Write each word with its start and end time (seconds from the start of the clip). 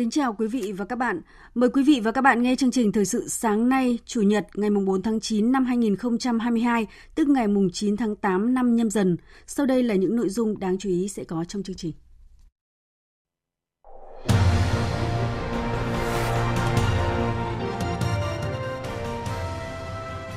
Kính 0.00 0.10
chào 0.10 0.32
quý 0.32 0.46
vị 0.46 0.72
và 0.76 0.84
các 0.84 0.96
bạn. 0.96 1.20
Mời 1.54 1.70
quý 1.70 1.82
vị 1.82 2.00
và 2.04 2.12
các 2.12 2.20
bạn 2.20 2.42
nghe 2.42 2.56
chương 2.56 2.70
trình 2.70 2.92
Thời 2.92 3.04
sự 3.04 3.28
sáng 3.28 3.68
nay, 3.68 3.98
Chủ 4.04 4.22
nhật 4.22 4.46
ngày 4.54 4.70
4 4.70 5.02
tháng 5.02 5.20
9 5.20 5.52
năm 5.52 5.64
2022, 5.64 6.86
tức 7.14 7.28
ngày 7.28 7.46
9 7.72 7.96
tháng 7.96 8.16
8 8.16 8.54
năm 8.54 8.76
nhâm 8.76 8.90
dần. 8.90 9.16
Sau 9.46 9.66
đây 9.66 9.82
là 9.82 9.94
những 9.94 10.16
nội 10.16 10.28
dung 10.28 10.58
đáng 10.58 10.78
chú 10.78 10.88
ý 10.88 11.08
sẽ 11.08 11.24
có 11.24 11.44
trong 11.48 11.62
chương 11.62 11.76
trình. 11.76 11.92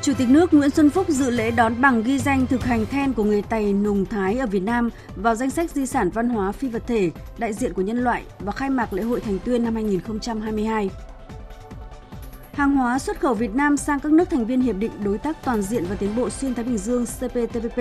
Chủ 0.04 0.14
tịch 0.18 0.30
nước 0.30 0.54
Nguyễn 0.54 0.70
Xuân 0.70 0.90
Phúc 0.90 1.10
dự 1.10 1.30
lễ 1.30 1.52
đón 1.52 1.82
bằng 1.82 2.04
ghi 2.04 2.20
danh 2.20 2.48
thực 2.48 2.64
hành 2.64 2.86
then 2.86 3.14
của 3.14 3.24
người 3.24 3.42
Tày 3.42 3.74
Nùng 3.74 4.06
Thái 4.06 4.38
ở 4.38 4.48
Việt 4.48 4.64
Nam 4.64 4.90
vào 5.16 5.36
danh 5.36 5.50
sách 5.50 5.72
di 5.72 5.86
sản 5.86 6.10
văn 6.10 6.30
hóa 6.30 6.52
phi 6.52 6.68
vật 6.68 6.84
thể 6.88 7.12
đại 7.38 7.54
diện 7.54 7.74
của 7.74 7.82
nhân 7.82 8.04
loại 8.04 8.24
và 8.40 8.52
khai 8.52 8.70
mạc 8.70 8.94
lễ 8.94 9.04
hội 9.04 9.22
Thành 9.22 9.40
Tuyên 9.46 9.64
năm 9.64 9.76
2022. 9.76 10.90
Hàng 12.54 12.76
hóa 12.76 13.00
xuất 13.00 13.20
khẩu 13.20 13.34
Việt 13.34 13.56
Nam 13.56 13.78
sang 13.78 14.00
các 14.00 14.12
nước 14.12 14.30
thành 14.30 14.46
viên 14.46 14.62
Hiệp 14.62 14.76
định 14.76 14.92
Đối 15.04 15.18
tác 15.18 15.38
Toàn 15.46 15.62
diện 15.62 15.86
và 15.90 15.96
Tiến 15.96 16.16
bộ 16.16 16.30
Xuyên 16.30 16.54
Thái 16.54 16.66
Bình 16.66 16.78
Dương 16.78 17.06
CPTPP 17.06 17.80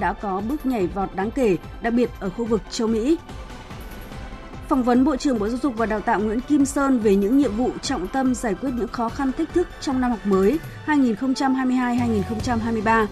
đã 0.00 0.12
có 0.12 0.42
bước 0.48 0.66
nhảy 0.66 0.86
vọt 0.86 1.14
đáng 1.14 1.30
kể, 1.30 1.56
đặc 1.82 1.92
biệt 1.92 2.10
ở 2.20 2.30
khu 2.30 2.44
vực 2.44 2.62
châu 2.70 2.88
Mỹ. 2.88 3.18
Phỏng 4.68 4.82
vấn 4.82 5.04
Bộ 5.04 5.16
trưởng 5.16 5.38
Bộ 5.38 5.48
Giáo 5.48 5.58
dục 5.62 5.74
và 5.76 5.86
Đào 5.86 6.00
tạo 6.00 6.20
Nguyễn 6.20 6.40
Kim 6.40 6.64
Sơn 6.64 6.98
về 6.98 7.16
những 7.16 7.38
nhiệm 7.38 7.56
vụ 7.56 7.70
trọng 7.82 8.06
tâm 8.06 8.34
giải 8.34 8.54
quyết 8.54 8.70
những 8.74 8.88
khó 8.88 9.08
khăn 9.08 9.32
thách 9.32 9.54
thức 9.54 9.68
trong 9.80 10.00
năm 10.00 10.10
học 10.10 10.20
mới 10.24 10.58
2022-2023. 10.86 13.06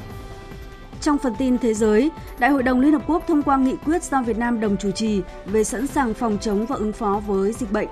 Trong 1.01 1.19
phần 1.19 1.35
tin 1.39 1.59
thế 1.59 1.75
giới, 1.75 2.11
Đại 2.39 2.51
hội 2.51 2.63
đồng 2.63 2.81
Liên 2.81 2.93
Hợp 2.93 3.03
Quốc 3.07 3.23
thông 3.29 3.43
qua 3.43 3.57
nghị 3.57 3.77
quyết 3.85 4.03
do 4.03 4.23
Việt 4.23 4.39
Nam 4.39 4.61
đồng 4.61 4.77
chủ 4.77 4.91
trì 4.91 5.23
về 5.47 5.65
sẵn 5.65 5.87
sàng 5.87 6.15
phòng 6.15 6.39
chống 6.41 6.67
và 6.67 6.77
ứng 6.77 6.93
phó 6.93 7.23
với 7.27 7.53
dịch 7.53 7.73
bệnh. 7.73 7.89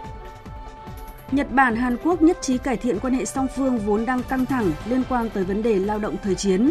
Nhật 1.30 1.52
Bản, 1.52 1.76
Hàn 1.76 1.96
Quốc 2.04 2.22
nhất 2.22 2.38
trí 2.40 2.58
cải 2.58 2.76
thiện 2.76 2.98
quan 2.98 3.14
hệ 3.14 3.24
song 3.24 3.46
phương 3.56 3.78
vốn 3.78 4.06
đang 4.06 4.22
căng 4.22 4.46
thẳng 4.46 4.72
liên 4.88 5.02
quan 5.08 5.30
tới 5.30 5.44
vấn 5.44 5.62
đề 5.62 5.78
lao 5.78 5.98
động 5.98 6.16
thời 6.22 6.34
chiến. 6.34 6.70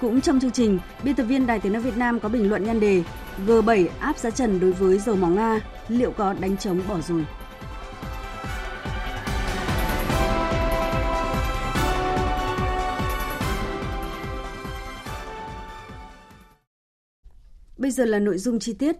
Cũng 0.00 0.20
trong 0.20 0.40
chương 0.40 0.50
trình, 0.50 0.78
biên 1.02 1.14
tập 1.14 1.24
viên 1.24 1.46
Đài 1.46 1.60
Tiếng 1.60 1.72
nói 1.72 1.82
Việt 1.82 1.96
Nam 1.96 2.20
có 2.20 2.28
bình 2.28 2.48
luận 2.48 2.64
nhan 2.64 2.80
đề 2.80 3.02
G7 3.46 3.86
áp 3.98 4.18
giá 4.18 4.30
trần 4.30 4.60
đối 4.60 4.72
với 4.72 4.98
dầu 4.98 5.16
mỏ 5.16 5.28
Nga, 5.28 5.60
liệu 5.88 6.10
có 6.10 6.32
đánh 6.32 6.56
chống 6.56 6.80
bỏ 6.88 7.00
rồi? 7.00 7.24
Bây 17.78 17.90
giờ 17.90 18.04
là 18.04 18.18
nội 18.18 18.38
dung 18.38 18.58
chi 18.58 18.72
tiết. 18.72 18.96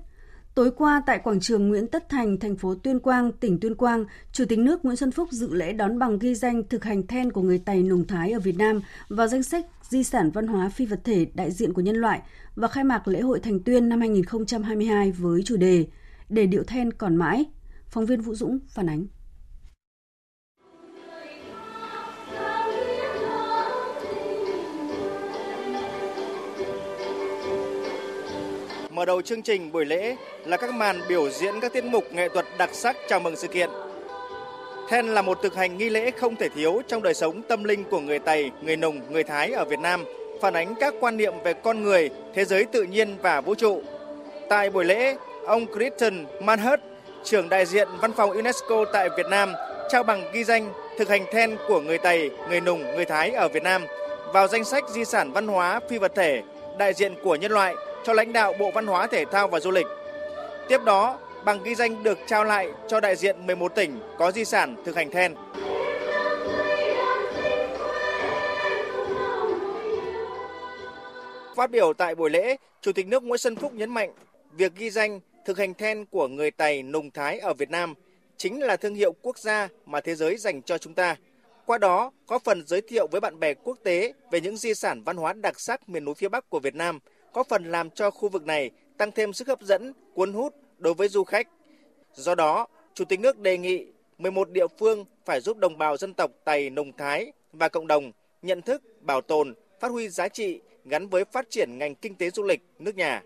Tối 0.55 0.71
qua 0.77 1.03
tại 1.07 1.19
quảng 1.19 1.41
trường 1.41 1.69
Nguyễn 1.69 1.87
Tất 1.87 2.09
Thành, 2.09 2.39
thành 2.39 2.57
phố 2.57 2.75
Tuyên 2.75 2.99
Quang, 2.99 3.33
tỉnh 3.33 3.61
Tuyên 3.61 3.75
Quang, 3.75 4.05
Chủ 4.33 4.45
tịch 4.49 4.59
nước 4.59 4.85
Nguyễn 4.85 4.97
Xuân 4.97 5.11
Phúc 5.11 5.29
dự 5.31 5.55
lễ 5.55 5.73
đón 5.73 5.99
bằng 5.99 6.19
ghi 6.19 6.35
danh 6.35 6.63
thực 6.69 6.85
hành 6.85 7.07
then 7.07 7.33
của 7.33 7.43
người 7.43 7.59
Tày 7.59 7.83
Nùng 7.83 8.07
Thái 8.07 8.33
ở 8.33 8.41
Việt 8.41 8.57
Nam 8.59 8.81
vào 9.09 9.27
danh 9.27 9.43
sách 9.43 9.67
di 9.91 10.05
sản 10.05 10.31
văn 10.31 10.47
hóa 10.47 10.69
phi 10.69 10.87
vật 10.87 11.01
thể 11.05 11.27
đại 11.35 11.51
diện 11.51 11.73
của 11.73 11.83
nhân 11.83 11.97
loại 11.97 12.21
và 12.55 12.69
khai 12.69 12.85
mạc 12.85 13.09
lễ 13.09 13.21
hội 13.21 13.41
Thành 13.41 13.61
Tuyên 13.61 13.89
năm 13.89 14.01
2022 14.01 15.13
với 15.13 15.43
chủ 15.45 15.57
đề 15.57 15.87
Để 16.29 16.47
điệu 16.47 16.63
then 16.63 16.93
còn 16.93 17.17
mãi. 17.17 17.45
Phóng 17.89 18.07
viên 18.07 18.21
Vũ 18.21 18.35
Dũng 18.35 18.59
phản 18.69 18.89
ánh. 18.89 19.07
Mở 28.91 29.05
đầu 29.05 29.23
chương 29.23 29.43
trình 29.43 29.73
buổi 29.73 29.85
lễ 29.85 30.17
là 30.45 30.57
các 30.57 30.75
màn 30.75 31.01
biểu 31.09 31.31
diễn 31.31 31.55
các 31.61 31.73
tiết 31.73 31.85
mục 31.85 32.05
nghệ 32.13 32.29
thuật 32.29 32.47
đặc 32.59 32.71
sắc 32.73 32.97
chào 33.09 33.21
mừng 33.21 33.37
sự 33.37 33.49
kiện. 33.49 33.71
Then 34.91 35.07
là 35.07 35.23
một 35.23 35.39
thực 35.43 35.55
hành 35.55 35.79
nghi 35.79 35.91
lễ 35.91 36.11
không 36.11 36.37
thể 36.37 36.49
thiếu 36.49 36.83
trong 36.89 37.03
đời 37.03 37.15
sống 37.15 37.43
tâm 37.43 37.65
linh 37.65 37.85
của 37.85 38.01
người 38.01 38.19
Tày, 38.19 38.51
người 38.63 38.77
Nùng, 38.77 39.01
người 39.11 39.25
Thái 39.25 39.53
ở 39.53 39.65
Việt 39.65 39.79
Nam, 39.79 40.05
phản 40.41 40.55
ánh 40.55 40.75
các 40.81 40.95
quan 41.01 41.17
niệm 41.17 41.35
về 41.45 41.53
con 41.53 41.83
người, 41.83 42.11
thế 42.35 42.45
giới 42.45 42.65
tự 42.65 42.83
nhiên 42.83 43.17
và 43.23 43.41
vũ 43.41 43.55
trụ. 43.55 43.83
Tại 44.49 44.71
buổi 44.71 44.85
lễ, 44.85 45.17
ông 45.47 45.67
Christian 45.75 46.27
Manhurt, 46.41 46.81
trưởng 47.25 47.49
đại 47.49 47.67
diện 47.67 47.89
văn 48.01 48.13
phòng 48.13 48.31
UNESCO 48.31 48.85
tại 48.93 49.09
Việt 49.17 49.27
Nam, 49.31 49.53
trao 49.91 50.03
bằng 50.03 50.31
ghi 50.33 50.45
danh 50.45 50.73
thực 50.99 51.09
hành 51.09 51.25
then 51.33 51.57
của 51.69 51.81
người 51.81 51.99
Tày, 51.99 52.31
người 52.49 52.61
Nùng, 52.61 52.83
người 52.97 53.05
Thái 53.05 53.31
ở 53.31 53.49
Việt 53.49 53.63
Nam 53.63 53.85
vào 54.33 54.49
danh 54.49 54.65
sách 54.65 54.85
di 54.89 55.05
sản 55.05 55.33
văn 55.33 55.49
hóa 55.49 55.81
phi 55.89 55.99
vật 55.99 56.13
thể 56.15 56.43
đại 56.79 56.95
diện 56.95 57.15
của 57.23 57.35
nhân 57.35 57.53
loại 57.53 57.75
cho 58.05 58.13
lãnh 58.13 58.33
đạo 58.33 58.53
Bộ 58.59 58.71
Văn 58.71 58.87
hóa 58.87 59.07
Thể 59.07 59.25
thao 59.25 59.49
và 59.49 59.61
Du 59.61 59.71
lịch. 59.71 59.87
Tiếp 60.69 60.81
đó, 60.85 61.19
bằng 61.45 61.63
ghi 61.63 61.75
danh 61.75 62.03
được 62.03 62.19
trao 62.27 62.45
lại 62.45 62.69
cho 62.89 63.01
đại 63.01 63.17
diện 63.17 63.47
11 63.47 63.75
tỉnh 63.75 64.01
có 64.19 64.33
di 64.33 64.45
sản 64.45 64.77
thực 64.85 64.97
hành 64.97 65.11
then. 65.11 65.35
Phát 71.57 71.71
biểu 71.71 71.93
tại 71.93 72.15
buổi 72.15 72.31
lễ, 72.31 72.57
Chủ 72.81 72.93
tịch 72.93 73.07
nước 73.07 73.23
Nguyễn 73.23 73.39
Xuân 73.39 73.57
Phúc 73.57 73.73
nhấn 73.75 73.91
mạnh 73.91 74.13
việc 74.53 74.73
ghi 74.77 74.91
danh 74.91 75.21
thực 75.45 75.59
hành 75.59 75.75
then 75.75 76.05
của 76.05 76.29
người 76.29 76.51
Tày 76.51 76.83
Nùng 76.83 77.11
Thái 77.11 77.39
ở 77.39 77.55
Việt 77.55 77.71
Nam 77.71 77.95
chính 78.37 78.63
là 78.63 78.77
thương 78.77 78.95
hiệu 78.95 79.13
quốc 79.23 79.39
gia 79.39 79.69
mà 79.87 80.01
thế 80.01 80.15
giới 80.15 80.37
dành 80.37 80.63
cho 80.63 80.79
chúng 80.79 80.95
ta. 80.95 81.17
Qua 81.67 81.79
đó, 81.79 82.13
có 82.27 82.39
phần 82.39 82.67
giới 82.67 82.81
thiệu 82.81 83.07
với 83.07 83.21
bạn 83.21 83.41
bè 83.41 83.55
quốc 83.55 83.79
tế 83.83 84.13
về 84.31 84.41
những 84.41 84.57
di 84.57 84.75
sản 84.75 85.03
văn 85.03 85.17
hóa 85.17 85.33
đặc 85.33 85.61
sắc 85.61 85.89
miền 85.89 86.05
núi 86.05 86.15
phía 86.15 86.29
Bắc 86.29 86.51
của 86.51 86.61
Việt 86.61 86.75
Nam, 86.75 86.99
có 87.33 87.43
phần 87.43 87.65
làm 87.65 87.91
cho 87.91 88.11
khu 88.11 88.29
vực 88.29 88.47
này 88.47 88.71
tăng 88.97 89.13
thêm 89.13 89.33
sức 89.33 89.49
hấp 89.49 89.63
dẫn, 89.63 89.93
cuốn 90.15 90.33
hút 90.33 90.55
đối 90.81 90.95
với 90.95 91.09
du 91.09 91.25
khách. 91.25 91.49
Do 92.15 92.35
đó, 92.35 92.67
Chủ 92.95 93.05
tịch 93.05 93.21
nước 93.21 93.39
đề 93.39 93.59
nghị 93.59 93.87
11 94.19 94.51
địa 94.51 94.67
phương 94.79 95.05
phải 95.25 95.41
giúp 95.41 95.57
đồng 95.57 95.79
bào 95.79 95.97
dân 95.97 96.15
tộc 96.15 96.31
Tày 96.45 96.71
Nùng 96.71 96.93
Thái 96.93 97.33
và 97.53 97.69
cộng 97.69 97.87
đồng 97.87 98.13
nhận 98.43 98.63
thức, 98.63 98.83
bảo 99.01 99.21
tồn, 99.21 99.55
phát 99.81 99.91
huy 99.91 100.09
giá 100.09 100.29
trị 100.29 100.61
gắn 100.85 101.09
với 101.09 101.25
phát 101.25 101.51
triển 101.51 101.79
ngành 101.79 101.95
kinh 101.95 102.15
tế 102.15 102.31
du 102.31 102.43
lịch 102.43 102.61
nước 102.79 102.97
nhà. 102.97 103.23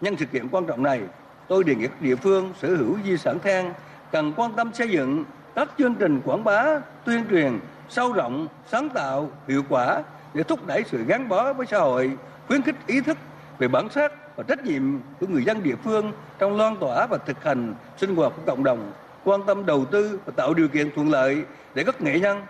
Nhân 0.00 0.16
sự 0.18 0.24
kiện 0.32 0.48
quan 0.48 0.66
trọng 0.66 0.82
này, 0.82 1.00
tôi 1.48 1.64
đề 1.64 1.74
nghị 1.74 1.86
các 1.86 2.02
địa 2.02 2.16
phương 2.16 2.52
sở 2.62 2.68
hữu 2.68 2.96
di 3.04 3.16
sản 3.16 3.38
than 3.38 3.74
cần 4.12 4.32
quan 4.36 4.52
tâm 4.56 4.70
xây 4.74 4.88
dựng 4.88 5.24
các 5.54 5.68
chương 5.78 5.94
trình 5.94 6.20
quảng 6.24 6.44
bá, 6.44 6.80
tuyên 7.04 7.24
truyền 7.30 7.60
sâu 7.88 8.12
rộng, 8.12 8.48
sáng 8.70 8.88
tạo, 8.94 9.30
hiệu 9.48 9.62
quả 9.68 10.04
để 10.34 10.42
thúc 10.42 10.66
đẩy 10.66 10.82
sự 10.90 11.04
gắn 11.06 11.28
bó 11.28 11.52
với 11.52 11.66
xã 11.66 11.78
hội, 11.78 12.10
khuyến 12.46 12.62
khích 12.62 12.76
ý 12.86 13.00
thức 13.00 13.18
về 13.58 13.68
bản 13.68 13.88
sắc 13.88 14.12
và 14.36 14.44
trách 14.48 14.64
nhiệm 14.64 15.00
của 15.20 15.26
người 15.26 15.44
dân 15.44 15.62
địa 15.62 15.76
phương 15.84 16.12
trong 16.38 16.56
loan 16.56 16.76
tỏa 16.80 17.06
và 17.06 17.18
thực 17.18 17.44
hành 17.44 17.74
sinh 17.96 18.14
hoạt 18.14 18.32
của 18.36 18.42
cộng 18.46 18.64
đồng, 18.64 18.92
quan 19.24 19.40
tâm 19.46 19.66
đầu 19.66 19.84
tư 19.84 20.20
và 20.26 20.32
tạo 20.36 20.54
điều 20.54 20.68
kiện 20.68 20.90
thuận 20.94 21.10
lợi 21.10 21.36
để 21.74 21.84
các 21.84 22.02
nghệ 22.02 22.20
nhân 22.20 22.42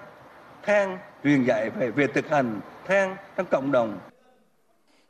than 0.62 0.98
truyền 1.24 1.44
dạy 1.44 1.70
về 1.70 1.90
về 1.90 2.06
thực 2.06 2.28
hành 2.28 2.60
than 2.86 3.16
trong 3.36 3.46
cộng 3.50 3.72
đồng. 3.72 3.98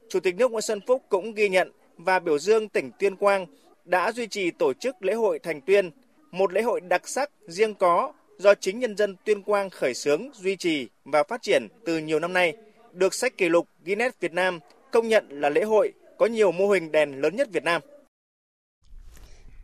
Chủ 0.08 0.20
tịch 0.20 0.36
nước 0.36 0.50
Nguyễn 0.50 0.62
Xuân 0.62 0.80
Phúc 0.86 1.02
cũng 1.08 1.34
ghi 1.34 1.48
nhận 1.48 1.72
và 1.96 2.18
biểu 2.18 2.38
dương 2.38 2.68
tỉnh 2.68 2.90
Tuyên 2.98 3.16
Quang 3.16 3.46
đã 3.84 4.12
duy 4.12 4.26
trì 4.26 4.50
tổ 4.50 4.72
chức 4.72 5.02
lễ 5.02 5.14
hội 5.14 5.38
Thành 5.38 5.60
Tuyên, 5.60 5.90
một 6.30 6.52
lễ 6.52 6.62
hội 6.62 6.80
đặc 6.80 7.08
sắc 7.08 7.30
riêng 7.46 7.74
có 7.74 8.12
do 8.38 8.54
chính 8.54 8.78
nhân 8.78 8.96
dân 8.96 9.16
Tuyên 9.24 9.42
Quang 9.42 9.70
khởi 9.70 9.94
xướng, 9.94 10.28
duy 10.34 10.56
trì 10.56 10.88
và 11.04 11.22
phát 11.22 11.42
triển 11.42 11.68
từ 11.84 11.98
nhiều 11.98 12.18
năm 12.20 12.32
nay, 12.32 12.56
được 12.92 13.14
sách 13.14 13.36
kỷ 13.36 13.48
lục 13.48 13.68
Guinness 13.84 14.16
Việt 14.20 14.32
Nam 14.32 14.60
công 14.90 15.08
nhận 15.08 15.26
là 15.30 15.48
lễ 15.48 15.64
hội 15.64 15.92
có 16.18 16.26
nhiều 16.26 16.52
mô 16.52 16.68
hình 16.68 16.92
đèn 16.92 17.20
lớn 17.20 17.36
nhất 17.36 17.48
Việt 17.52 17.64
Nam. 17.64 17.82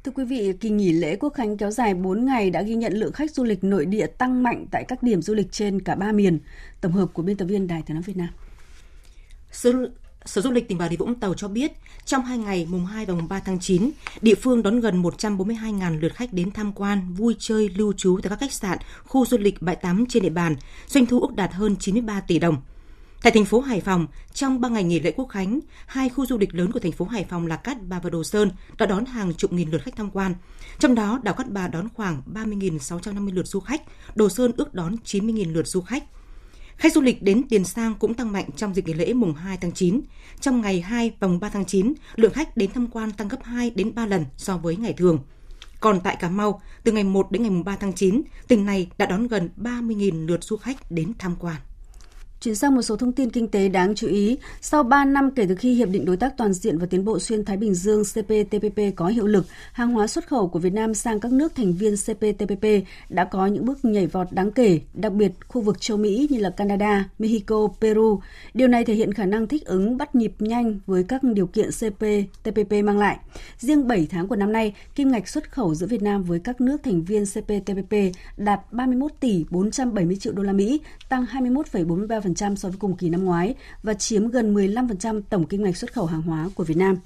Thưa 0.04 0.12
quý 0.14 0.24
vị, 0.24 0.52
kỳ 0.60 0.70
nghỉ 0.70 0.92
lễ 0.92 1.16
Quốc 1.16 1.34
khánh 1.34 1.56
kéo 1.56 1.70
dài 1.70 1.94
4 1.94 2.24
ngày 2.24 2.50
đã 2.50 2.62
ghi 2.62 2.74
nhận 2.74 2.92
lượng 2.92 3.12
khách 3.12 3.30
du 3.30 3.44
lịch 3.44 3.64
nội 3.64 3.86
địa 3.86 4.06
tăng 4.06 4.42
mạnh 4.42 4.66
tại 4.70 4.84
các 4.88 5.02
điểm 5.02 5.22
du 5.22 5.34
lịch 5.34 5.52
trên 5.52 5.82
cả 5.82 5.94
ba 5.94 6.12
miền. 6.12 6.38
Tổng 6.80 6.92
hợp 6.92 7.06
của 7.12 7.22
biên 7.22 7.36
tập 7.36 7.44
viên 7.44 7.66
Đài 7.66 7.82
Tiếng 7.86 7.94
nói 7.94 8.02
Việt 8.06 8.16
Nam. 8.16 8.28
Số, 9.52 9.72
Sở 10.24 10.40
Du 10.40 10.50
lịch 10.50 10.68
tỉnh 10.68 10.78
Bà 10.78 10.88
Rịa 10.88 10.96
Vũng 10.96 11.14
Tàu 11.14 11.34
cho 11.34 11.48
biết, 11.48 11.72
trong 12.04 12.24
2 12.24 12.38
ngày 12.38 12.66
mùng 12.70 12.86
2 12.86 13.06
và 13.06 13.14
mùng 13.14 13.28
3 13.28 13.40
tháng 13.40 13.58
9, 13.60 13.90
địa 14.20 14.34
phương 14.34 14.62
đón 14.62 14.80
gần 14.80 15.02
142.000 15.02 16.00
lượt 16.00 16.14
khách 16.14 16.32
đến 16.32 16.50
tham 16.50 16.72
quan, 16.72 17.14
vui 17.14 17.36
chơi, 17.38 17.68
lưu 17.76 17.92
trú 17.92 18.18
tại 18.22 18.30
các 18.30 18.40
khách 18.40 18.52
sạn, 18.52 18.78
khu 19.04 19.26
du 19.26 19.38
lịch 19.38 19.62
bãi 19.62 19.76
tắm 19.76 20.04
trên 20.08 20.22
địa 20.22 20.30
bàn, 20.30 20.56
doanh 20.86 21.06
thu 21.06 21.20
ước 21.20 21.34
đạt 21.36 21.52
hơn 21.52 21.76
93 21.76 22.20
tỷ 22.20 22.38
đồng. 22.38 22.56
Tại 23.22 23.32
thành 23.32 23.44
phố 23.44 23.60
Hải 23.60 23.80
Phòng, 23.80 24.06
trong 24.34 24.60
3 24.60 24.68
ngày 24.68 24.84
nghỉ 24.84 25.00
lễ 25.00 25.12
Quốc 25.16 25.26
khánh, 25.26 25.60
hai 25.86 26.08
khu 26.08 26.26
du 26.26 26.38
lịch 26.38 26.54
lớn 26.54 26.72
của 26.72 26.78
thành 26.78 26.92
phố 26.92 27.04
Hải 27.04 27.24
Phòng 27.24 27.46
là 27.46 27.56
Cát 27.56 27.76
Bà 27.88 28.00
và 28.00 28.10
Đồ 28.10 28.24
Sơn 28.24 28.50
đã 28.78 28.86
đón 28.86 29.04
hàng 29.04 29.34
chục 29.34 29.52
nghìn 29.52 29.70
lượt 29.70 29.82
khách 29.82 29.96
tham 29.96 30.10
quan. 30.10 30.34
Trong 30.78 30.94
đó, 30.94 31.20
đảo 31.22 31.34
Cát 31.34 31.50
Bà 31.50 31.68
đón 31.68 31.88
khoảng 31.94 32.22
30.650 32.34 33.34
lượt 33.34 33.46
du 33.46 33.60
khách, 33.60 33.82
Đồ 34.14 34.28
Sơn 34.28 34.52
ước 34.56 34.74
đón 34.74 34.96
90.000 35.04 35.52
lượt 35.52 35.66
du 35.66 35.80
khách. 35.80 36.04
Khách 36.76 36.92
du 36.92 37.00
lịch 37.00 37.22
đến 37.22 37.42
Tiền 37.48 37.64
Sang 37.64 37.94
cũng 37.94 38.14
tăng 38.14 38.32
mạnh 38.32 38.44
trong 38.56 38.74
dịp 38.74 38.86
nghỉ 38.86 38.94
lễ 38.94 39.12
mùng 39.12 39.34
2 39.34 39.56
tháng 39.56 39.72
9. 39.72 40.00
Trong 40.40 40.60
ngày 40.60 40.80
2 40.80 41.12
và 41.20 41.28
mùng 41.28 41.40
3 41.40 41.48
tháng 41.48 41.64
9, 41.64 41.94
lượng 42.16 42.32
khách 42.32 42.56
đến 42.56 42.70
tham 42.74 42.86
quan 42.86 43.12
tăng 43.12 43.28
gấp 43.28 43.44
2 43.44 43.70
đến 43.70 43.94
3 43.94 44.06
lần 44.06 44.24
so 44.36 44.56
với 44.56 44.76
ngày 44.76 44.92
thường. 44.92 45.18
Còn 45.80 46.00
tại 46.00 46.16
Cà 46.20 46.30
Mau, 46.30 46.62
từ 46.84 46.92
ngày 46.92 47.04
1 47.04 47.32
đến 47.32 47.42
ngày 47.42 47.50
mùng 47.50 47.64
3 47.64 47.76
tháng 47.76 47.92
9, 47.92 48.22
tỉnh 48.48 48.66
này 48.66 48.90
đã 48.98 49.06
đón 49.06 49.26
gần 49.26 49.48
30.000 49.56 50.26
lượt 50.26 50.44
du 50.44 50.56
khách 50.56 50.90
đến 50.90 51.12
tham 51.18 51.36
quan. 51.38 51.56
Chuyển 52.40 52.54
sang 52.54 52.74
một 52.74 52.82
số 52.82 52.96
thông 52.96 53.12
tin 53.12 53.30
kinh 53.30 53.48
tế 53.48 53.68
đáng 53.68 53.94
chú 53.94 54.06
ý. 54.06 54.38
Sau 54.60 54.82
3 54.82 55.04
năm 55.04 55.30
kể 55.30 55.46
từ 55.48 55.54
khi 55.54 55.74
Hiệp 55.74 55.88
định 55.88 56.04
Đối 56.04 56.16
tác 56.16 56.36
Toàn 56.36 56.52
diện 56.52 56.78
và 56.78 56.86
Tiến 56.86 57.04
bộ 57.04 57.18
Xuyên 57.18 57.44
Thái 57.44 57.56
Bình 57.56 57.74
Dương 57.74 58.02
CPTPP 58.04 58.80
có 58.96 59.06
hiệu 59.06 59.26
lực, 59.26 59.46
hàng 59.72 59.92
hóa 59.92 60.06
xuất 60.06 60.28
khẩu 60.28 60.48
của 60.48 60.58
Việt 60.58 60.72
Nam 60.72 60.94
sang 60.94 61.20
các 61.20 61.32
nước 61.32 61.54
thành 61.54 61.72
viên 61.72 61.94
CPTPP 61.96 62.64
đã 63.08 63.24
có 63.24 63.46
những 63.46 63.64
bước 63.64 63.84
nhảy 63.84 64.06
vọt 64.06 64.26
đáng 64.30 64.50
kể, 64.50 64.80
đặc 64.94 65.12
biệt 65.12 65.32
khu 65.48 65.60
vực 65.60 65.80
châu 65.80 65.96
Mỹ 65.96 66.26
như 66.30 66.38
là 66.38 66.50
Canada, 66.50 67.08
Mexico, 67.18 67.68
Peru. 67.80 68.20
Điều 68.54 68.68
này 68.68 68.84
thể 68.84 68.94
hiện 68.94 69.14
khả 69.14 69.26
năng 69.26 69.46
thích 69.46 69.64
ứng 69.64 69.96
bắt 69.96 70.14
nhịp 70.14 70.32
nhanh 70.38 70.78
với 70.86 71.04
các 71.04 71.22
điều 71.22 71.46
kiện 71.46 71.70
CPTPP 71.70 72.72
mang 72.84 72.98
lại. 72.98 73.18
Riêng 73.58 73.88
7 73.88 74.06
tháng 74.10 74.28
của 74.28 74.36
năm 74.36 74.52
nay, 74.52 74.74
kim 74.94 75.10
ngạch 75.10 75.28
xuất 75.28 75.52
khẩu 75.52 75.74
giữa 75.74 75.86
Việt 75.86 76.02
Nam 76.02 76.22
với 76.22 76.38
các 76.38 76.60
nước 76.60 76.82
thành 76.82 77.02
viên 77.02 77.24
CPTPP 77.26 77.94
đạt 78.36 78.72
31 78.72 79.12
tỷ 79.20 79.44
470 79.50 80.16
triệu 80.16 80.32
đô 80.32 80.42
la 80.42 80.52
Mỹ, 80.52 80.80
tăng 81.08 81.24
21,43% 81.32 82.29
10% 82.34 82.56
so 82.56 82.68
với 82.68 82.78
cùng 82.78 82.96
kỳ 82.96 83.08
năm 83.08 83.24
ngoái 83.24 83.54
và 83.82 83.94
chiếm 83.94 84.28
gần 84.28 84.54
15% 84.54 85.22
tổng 85.30 85.46
kim 85.46 85.62
ngạch 85.62 85.76
xuất 85.76 85.92
khẩu 85.92 86.06
hàng 86.06 86.22
hóa 86.22 86.48
của 86.54 86.64
Việt 86.64 86.76
Nam. 86.76 86.96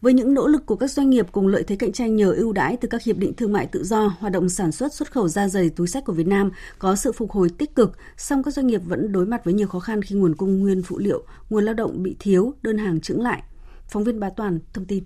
Với 0.00 0.12
những 0.12 0.34
nỗ 0.34 0.46
lực 0.46 0.66
của 0.66 0.76
các 0.76 0.90
doanh 0.90 1.10
nghiệp 1.10 1.26
cùng 1.32 1.46
lợi 1.46 1.62
thế 1.62 1.76
cạnh 1.76 1.92
tranh 1.92 2.16
nhờ 2.16 2.32
ưu 2.32 2.52
đãi 2.52 2.76
từ 2.80 2.88
các 2.88 3.02
hiệp 3.02 3.16
định 3.16 3.34
thương 3.34 3.52
mại 3.52 3.66
tự 3.66 3.84
do, 3.84 4.16
hoạt 4.18 4.32
động 4.32 4.48
sản 4.48 4.72
xuất 4.72 4.94
xuất 4.94 5.12
khẩu 5.12 5.28
da 5.28 5.48
giày 5.48 5.70
túi 5.70 5.88
sách 5.88 6.04
của 6.04 6.12
Việt 6.12 6.26
Nam 6.26 6.50
có 6.78 6.96
sự 6.96 7.12
phục 7.12 7.30
hồi 7.30 7.48
tích 7.58 7.74
cực, 7.74 7.96
song 8.16 8.42
các 8.42 8.54
doanh 8.54 8.66
nghiệp 8.66 8.80
vẫn 8.84 9.12
đối 9.12 9.26
mặt 9.26 9.44
với 9.44 9.54
nhiều 9.54 9.68
khó 9.68 9.80
khăn 9.80 10.02
khi 10.02 10.14
nguồn 10.14 10.34
cung 10.34 10.58
nguyên 10.58 10.82
phụ 10.82 10.98
liệu, 10.98 11.24
nguồn 11.50 11.64
lao 11.64 11.74
động 11.74 12.02
bị 12.02 12.16
thiếu, 12.18 12.54
đơn 12.62 12.78
hàng 12.78 13.00
trứng 13.00 13.22
lại. 13.22 13.42
Phóng 13.90 14.04
viên 14.04 14.20
Bá 14.20 14.30
Toàn 14.36 14.58
thông 14.72 14.84
tin. 14.84 15.04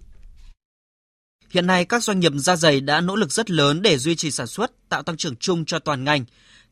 Hiện 1.50 1.66
nay, 1.66 1.84
các 1.84 2.02
doanh 2.02 2.20
nghiệp 2.20 2.32
da 2.36 2.56
giày 2.56 2.80
đã 2.80 3.00
nỗ 3.00 3.16
lực 3.16 3.32
rất 3.32 3.50
lớn 3.50 3.82
để 3.82 3.98
duy 3.98 4.16
trì 4.16 4.30
sản 4.30 4.46
xuất, 4.46 4.88
tạo 4.88 5.02
tăng 5.02 5.16
trưởng 5.16 5.36
chung 5.36 5.64
cho 5.64 5.78
toàn 5.78 6.04
ngành 6.04 6.24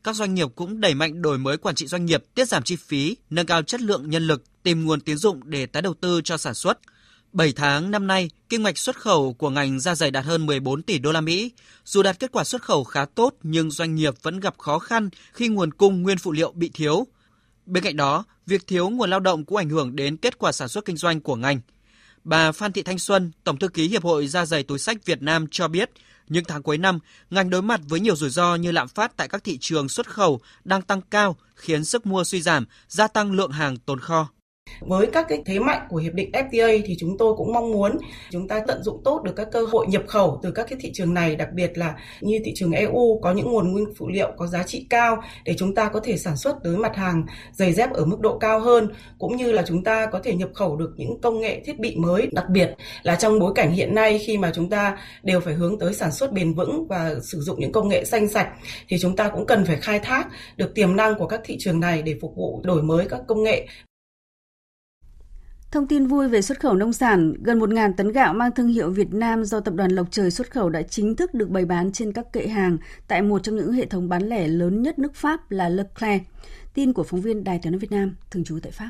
các 0.03 0.15
doanh 0.15 0.33
nghiệp 0.33 0.47
cũng 0.55 0.81
đẩy 0.81 0.93
mạnh 0.93 1.21
đổi 1.21 1.37
mới 1.37 1.57
quản 1.57 1.75
trị 1.75 1.87
doanh 1.87 2.05
nghiệp, 2.05 2.23
tiết 2.35 2.47
giảm 2.47 2.63
chi 2.63 2.75
phí, 2.75 3.17
nâng 3.29 3.45
cao 3.45 3.61
chất 3.61 3.81
lượng 3.81 4.09
nhân 4.09 4.27
lực, 4.27 4.43
tìm 4.63 4.85
nguồn 4.85 5.01
tín 5.01 5.17
dụng 5.17 5.39
để 5.43 5.65
tái 5.65 5.81
đầu 5.81 5.93
tư 5.93 6.21
cho 6.23 6.37
sản 6.37 6.53
xuất. 6.53 6.79
7 7.33 7.53
tháng 7.53 7.91
năm 7.91 8.07
nay, 8.07 8.29
kinh 8.49 8.63
ngạch 8.63 8.77
xuất 8.77 8.97
khẩu 8.97 9.33
của 9.33 9.49
ngành 9.49 9.79
da 9.79 9.95
giày 9.95 10.11
đạt 10.11 10.25
hơn 10.25 10.45
14 10.45 10.81
tỷ 10.81 10.99
đô 10.99 11.11
la 11.11 11.21
Mỹ. 11.21 11.51
Dù 11.85 12.03
đạt 12.03 12.19
kết 12.19 12.31
quả 12.31 12.43
xuất 12.43 12.61
khẩu 12.61 12.83
khá 12.83 13.05
tốt 13.05 13.35
nhưng 13.43 13.71
doanh 13.71 13.95
nghiệp 13.95 14.13
vẫn 14.21 14.39
gặp 14.39 14.57
khó 14.57 14.79
khăn 14.79 15.09
khi 15.33 15.47
nguồn 15.47 15.73
cung 15.73 16.01
nguyên 16.01 16.17
phụ 16.17 16.31
liệu 16.31 16.51
bị 16.51 16.71
thiếu. 16.73 17.07
Bên 17.65 17.83
cạnh 17.83 17.97
đó, 17.97 18.23
việc 18.47 18.67
thiếu 18.67 18.89
nguồn 18.89 19.09
lao 19.09 19.19
động 19.19 19.45
cũng 19.45 19.57
ảnh 19.57 19.69
hưởng 19.69 19.95
đến 19.95 20.17
kết 20.17 20.37
quả 20.37 20.51
sản 20.51 20.67
xuất 20.67 20.85
kinh 20.85 20.97
doanh 20.97 21.21
của 21.21 21.35
ngành. 21.35 21.61
Bà 22.23 22.51
Phan 22.51 22.71
Thị 22.71 22.83
Thanh 22.83 22.99
Xuân, 22.99 23.31
Tổng 23.43 23.57
thư 23.57 23.67
ký 23.67 23.87
Hiệp 23.87 24.03
hội 24.03 24.27
Da 24.27 24.45
giày 24.45 24.63
túi 24.63 24.79
sách 24.79 25.05
Việt 25.05 25.21
Nam 25.21 25.45
cho 25.51 25.67
biết, 25.67 25.91
những 26.31 26.45
tháng 26.45 26.63
cuối 26.63 26.77
năm, 26.77 26.99
ngành 27.29 27.49
đối 27.49 27.61
mặt 27.61 27.81
với 27.87 27.99
nhiều 27.99 28.15
rủi 28.15 28.29
ro 28.29 28.55
như 28.55 28.71
lạm 28.71 28.87
phát 28.87 29.17
tại 29.17 29.27
các 29.27 29.43
thị 29.43 29.57
trường 29.61 29.89
xuất 29.89 30.09
khẩu 30.09 30.41
đang 30.63 30.81
tăng 30.81 31.01
cao, 31.01 31.35
khiến 31.55 31.85
sức 31.85 32.05
mua 32.05 32.23
suy 32.23 32.41
giảm, 32.41 32.65
gia 32.87 33.07
tăng 33.07 33.31
lượng 33.31 33.51
hàng 33.51 33.77
tồn 33.77 33.99
kho. 33.99 34.29
Với 34.79 35.07
các 35.13 35.25
cái 35.29 35.41
thế 35.45 35.59
mạnh 35.59 35.87
của 35.89 35.97
hiệp 35.97 36.13
định 36.13 36.31
FTA 36.31 36.81
thì 36.85 36.95
chúng 36.99 37.17
tôi 37.17 37.33
cũng 37.37 37.53
mong 37.53 37.71
muốn 37.71 37.97
chúng 38.29 38.47
ta 38.47 38.59
tận 38.67 38.83
dụng 38.83 39.01
tốt 39.03 39.23
được 39.23 39.33
các 39.35 39.47
cơ 39.51 39.65
hội 39.71 39.87
nhập 39.87 40.03
khẩu 40.07 40.39
từ 40.43 40.51
các 40.51 40.67
cái 40.69 40.79
thị 40.81 40.91
trường 40.93 41.13
này, 41.13 41.35
đặc 41.35 41.49
biệt 41.53 41.77
là 41.77 41.95
như 42.21 42.39
thị 42.45 42.51
trường 42.55 42.71
EU 42.71 43.19
có 43.21 43.33
những 43.33 43.51
nguồn 43.51 43.71
nguyên 43.71 43.93
phụ 43.97 44.09
liệu 44.09 44.31
có 44.37 44.47
giá 44.47 44.63
trị 44.63 44.85
cao 44.89 45.23
để 45.45 45.53
chúng 45.57 45.75
ta 45.75 45.89
có 45.89 45.99
thể 46.03 46.17
sản 46.17 46.37
xuất 46.37 46.55
tới 46.63 46.77
mặt 46.77 46.95
hàng 46.95 47.25
giày 47.53 47.73
dép 47.73 47.93
ở 47.93 48.05
mức 48.05 48.19
độ 48.19 48.37
cao 48.37 48.59
hơn, 48.59 48.87
cũng 49.19 49.35
như 49.35 49.51
là 49.51 49.63
chúng 49.67 49.83
ta 49.83 50.05
có 50.05 50.19
thể 50.23 50.35
nhập 50.35 50.49
khẩu 50.53 50.75
được 50.75 50.93
những 50.95 51.21
công 51.21 51.39
nghệ 51.39 51.61
thiết 51.65 51.79
bị 51.79 51.95
mới, 51.95 52.27
đặc 52.31 52.45
biệt 52.49 52.75
là 53.03 53.15
trong 53.15 53.39
bối 53.39 53.51
cảnh 53.55 53.71
hiện 53.71 53.95
nay 53.95 54.19
khi 54.19 54.37
mà 54.37 54.51
chúng 54.55 54.69
ta 54.69 54.97
đều 55.23 55.39
phải 55.39 55.53
hướng 55.53 55.79
tới 55.79 55.93
sản 55.93 56.11
xuất 56.11 56.31
bền 56.31 56.53
vững 56.53 56.87
và 56.87 57.15
sử 57.23 57.39
dụng 57.39 57.59
những 57.59 57.71
công 57.71 57.89
nghệ 57.89 58.05
xanh 58.05 58.27
sạch 58.27 58.49
thì 58.87 58.97
chúng 58.99 59.15
ta 59.15 59.29
cũng 59.29 59.45
cần 59.45 59.65
phải 59.65 59.77
khai 59.77 59.99
thác 59.99 60.27
được 60.57 60.75
tiềm 60.75 60.95
năng 60.95 61.15
của 61.19 61.27
các 61.27 61.41
thị 61.43 61.55
trường 61.59 61.79
này 61.79 62.01
để 62.01 62.15
phục 62.21 62.35
vụ 62.35 62.61
đổi 62.63 62.83
mới 62.83 63.05
các 63.09 63.19
công 63.27 63.43
nghệ 63.43 63.67
Thông 65.71 65.87
tin 65.87 66.07
vui 66.07 66.27
về 66.27 66.41
xuất 66.41 66.59
khẩu 66.59 66.73
nông 66.73 66.93
sản, 66.93 67.33
gần 67.43 67.59
1.000 67.59 67.93
tấn 67.93 68.11
gạo 68.11 68.33
mang 68.33 68.51
thương 68.51 68.67
hiệu 68.67 68.89
Việt 68.89 69.13
Nam 69.13 69.43
do 69.43 69.59
Tập 69.59 69.73
đoàn 69.73 69.91
Lộc 69.91 70.07
Trời 70.11 70.31
xuất 70.31 70.51
khẩu 70.51 70.69
đã 70.69 70.81
chính 70.81 71.15
thức 71.15 71.33
được 71.33 71.49
bày 71.49 71.65
bán 71.65 71.91
trên 71.91 72.13
các 72.13 72.33
kệ 72.33 72.47
hàng 72.47 72.77
tại 73.07 73.21
một 73.21 73.43
trong 73.43 73.55
những 73.55 73.71
hệ 73.71 73.85
thống 73.85 74.09
bán 74.09 74.23
lẻ 74.23 74.47
lớn 74.47 74.81
nhất 74.81 74.99
nước 74.99 75.15
Pháp 75.15 75.51
là 75.51 75.69
Leclerc. 75.69 76.21
Tin 76.73 76.93
của 76.93 77.03
phóng 77.03 77.21
viên 77.21 77.43
Đài 77.43 77.59
tiếng 77.61 77.71
nói 77.71 77.79
Việt 77.79 77.91
Nam, 77.91 78.15
thường 78.31 78.43
trú 78.43 78.59
tại 78.63 78.71
Pháp. 78.71 78.89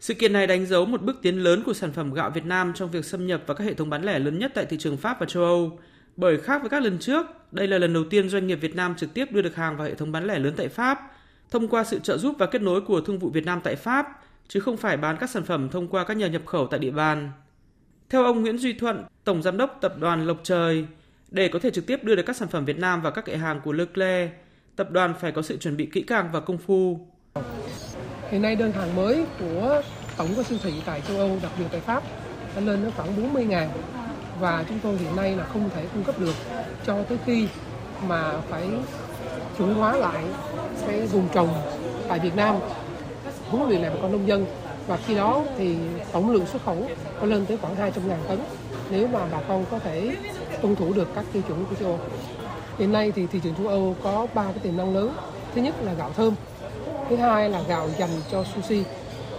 Sự 0.00 0.14
kiện 0.14 0.32
này 0.32 0.46
đánh 0.46 0.66
dấu 0.66 0.86
một 0.86 1.02
bước 1.02 1.16
tiến 1.22 1.42
lớn 1.42 1.62
của 1.66 1.74
sản 1.74 1.92
phẩm 1.92 2.14
gạo 2.14 2.30
Việt 2.30 2.44
Nam 2.44 2.72
trong 2.74 2.90
việc 2.90 3.04
xâm 3.04 3.26
nhập 3.26 3.42
vào 3.46 3.56
các 3.56 3.64
hệ 3.64 3.74
thống 3.74 3.90
bán 3.90 4.04
lẻ 4.04 4.18
lớn 4.18 4.38
nhất 4.38 4.52
tại 4.54 4.66
thị 4.66 4.76
trường 4.80 4.96
Pháp 4.96 5.20
và 5.20 5.26
châu 5.26 5.42
Âu. 5.42 5.78
Bởi 6.16 6.38
khác 6.38 6.60
với 6.60 6.70
các 6.70 6.82
lần 6.82 6.98
trước, 6.98 7.26
đây 7.52 7.68
là 7.68 7.78
lần 7.78 7.92
đầu 7.92 8.04
tiên 8.10 8.28
doanh 8.28 8.46
nghiệp 8.46 8.58
Việt 8.60 8.76
Nam 8.76 8.94
trực 8.96 9.14
tiếp 9.14 9.32
đưa 9.32 9.42
được 9.42 9.56
hàng 9.56 9.76
vào 9.76 9.86
hệ 9.86 9.94
thống 9.94 10.12
bán 10.12 10.26
lẻ 10.26 10.38
lớn 10.38 10.54
tại 10.56 10.68
Pháp. 10.68 10.98
Thông 11.50 11.68
qua 11.68 11.84
sự 11.84 11.98
trợ 11.98 12.18
giúp 12.18 12.36
và 12.38 12.46
kết 12.46 12.62
nối 12.62 12.80
của 12.80 13.00
Thương 13.00 13.18
vụ 13.18 13.30
Việt 13.30 13.44
Nam 13.44 13.60
tại 13.64 13.76
Pháp, 13.76 14.06
chứ 14.48 14.60
không 14.60 14.76
phải 14.76 14.96
bán 14.96 15.16
các 15.20 15.30
sản 15.30 15.44
phẩm 15.44 15.68
thông 15.68 15.88
qua 15.88 16.04
các 16.04 16.16
nhà 16.16 16.26
nhập 16.26 16.42
khẩu 16.46 16.66
tại 16.66 16.80
địa 16.80 16.90
bàn. 16.90 17.30
Theo 18.10 18.24
ông 18.24 18.42
Nguyễn 18.42 18.58
Duy 18.58 18.72
Thuận, 18.72 19.04
Tổng 19.24 19.42
Giám 19.42 19.56
đốc 19.56 19.78
Tập 19.80 19.94
đoàn 19.98 20.26
Lộc 20.26 20.40
Trời, 20.42 20.86
để 21.30 21.48
có 21.48 21.58
thể 21.58 21.70
trực 21.70 21.86
tiếp 21.86 22.04
đưa 22.04 22.16
được 22.16 22.22
các 22.26 22.36
sản 22.36 22.48
phẩm 22.48 22.64
Việt 22.64 22.78
Nam 22.78 23.02
vào 23.02 23.12
các 23.12 23.24
kệ 23.24 23.36
hàng 23.36 23.60
của 23.64 23.72
Leclerc, 23.72 24.30
tập 24.76 24.90
đoàn 24.90 25.14
phải 25.20 25.32
có 25.32 25.42
sự 25.42 25.56
chuẩn 25.56 25.76
bị 25.76 25.86
kỹ 25.92 26.02
càng 26.02 26.28
và 26.32 26.40
công 26.40 26.58
phu. 26.58 27.06
Hiện 28.30 28.42
nay 28.42 28.56
đơn 28.56 28.72
hàng 28.72 28.96
mới 28.96 29.24
của 29.38 29.82
tổng 30.16 30.28
các 30.36 30.46
siêu 30.46 30.58
thị 30.62 30.72
tại 30.86 31.02
châu 31.08 31.16
Âu, 31.16 31.38
đặc 31.42 31.52
biệt 31.58 31.64
tại 31.72 31.80
Pháp, 31.80 32.02
đã 32.54 32.60
lên 32.60 32.82
đến 32.82 32.92
khoảng 32.96 33.22
40 33.22 33.44
ngàn 33.44 33.68
và 34.40 34.64
chúng 34.68 34.78
tôi 34.82 34.96
hiện 34.96 35.16
nay 35.16 35.36
là 35.36 35.44
không 35.44 35.70
thể 35.74 35.86
cung 35.94 36.04
cấp 36.04 36.20
được 36.20 36.34
cho 36.86 37.02
tới 37.02 37.18
khi 37.26 37.48
mà 38.08 38.32
phải 38.50 38.68
chuẩn 39.58 39.74
hóa 39.74 39.96
lại 39.96 40.24
cái 40.86 41.06
vùng 41.06 41.28
trồng 41.34 41.48
tại 42.08 42.18
Việt 42.18 42.36
Nam 42.36 42.56
huấn 43.52 43.68
luyện 43.68 43.82
lại 43.82 43.90
bà 43.94 44.02
con 44.02 44.12
nông 44.12 44.28
dân 44.28 44.46
và 44.86 44.96
khi 44.96 45.14
đó 45.14 45.42
thì 45.58 45.76
tổng 46.12 46.30
lượng 46.30 46.46
xuất 46.46 46.64
khẩu 46.64 46.86
có 47.20 47.26
lên 47.26 47.46
tới 47.46 47.56
khoảng 47.56 47.76
200 47.76 48.08
ngàn 48.08 48.18
tấn 48.28 48.38
nếu 48.90 49.06
mà 49.06 49.20
bà 49.32 49.40
con 49.48 49.64
có 49.70 49.78
thể 49.78 50.16
tuân 50.62 50.76
thủ 50.76 50.92
được 50.92 51.08
các 51.14 51.24
tiêu 51.32 51.42
chuẩn 51.48 51.64
của 51.64 51.74
châu 51.74 51.88
Âu. 51.88 51.98
Hiện 52.78 52.92
nay 52.92 53.12
thì 53.16 53.26
thị 53.26 53.40
trường 53.42 53.54
châu 53.54 53.68
Âu 53.68 53.96
có 54.02 54.26
ba 54.34 54.42
cái 54.42 54.58
tiềm 54.62 54.76
năng 54.76 54.94
lớn. 54.94 55.14
Thứ 55.54 55.60
nhất 55.60 55.74
là 55.82 55.92
gạo 55.92 56.10
thơm, 56.16 56.34
thứ 57.08 57.16
hai 57.16 57.50
là 57.50 57.62
gạo 57.68 57.88
dành 57.98 58.10
cho 58.30 58.44
sushi 58.54 58.84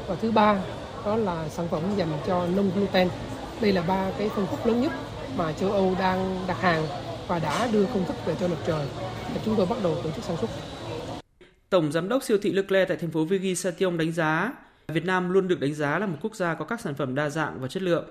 và 0.08 0.16
thứ 0.22 0.32
ba 0.32 0.60
đó 1.06 1.16
là 1.16 1.50
sản 1.50 1.68
phẩm 1.68 1.82
dành 1.96 2.10
cho 2.28 2.46
nông 2.56 2.72
gluten. 2.76 3.10
Đây 3.62 3.72
là 3.72 3.82
ba 3.82 4.12
cái 4.18 4.30
phân 4.30 4.48
khúc 4.48 4.66
lớn 4.66 4.82
nhất 4.82 4.92
mà 5.38 5.52
châu 5.52 5.72
Âu 5.72 5.96
đang 6.00 6.40
đặt 6.48 6.62
hàng 6.62 6.88
và 7.28 7.40
đã 7.40 7.68
đưa 7.72 7.86
công 7.86 8.06
thức 8.06 8.16
về 8.26 8.36
cho 8.40 8.48
mặt 8.48 8.58
trời. 8.68 8.86
Và 9.34 9.42
chúng 9.46 9.56
tôi 9.56 9.66
bắt 9.66 9.78
đầu 9.84 9.96
tổ 10.04 10.12
chức 10.12 10.24
sản 10.24 10.38
xuất. 10.38 10.50
Tổng 11.74 11.92
giám 11.92 12.10
đốc 12.10 12.24
siêu 12.24 12.38
thị 12.42 12.52
Leclerc 12.52 12.88
tại 12.88 12.98
thành 12.98 13.12
phố 13.12 13.26
Vigny 13.26 13.56
Sation 13.56 13.98
đánh 13.98 14.12
giá, 14.12 14.54
Việt 14.88 15.06
Nam 15.06 15.30
luôn 15.30 15.48
được 15.48 15.60
đánh 15.60 15.74
giá 15.74 16.00
là 16.00 16.06
một 16.06 16.18
quốc 16.22 16.36
gia 16.36 16.54
có 16.54 16.66
các 16.66 16.82
sản 16.82 16.96
phẩm 16.96 17.16
đa 17.16 17.30
dạng 17.30 17.60
và 17.60 17.68
chất 17.68 17.84
lượng. 17.84 18.06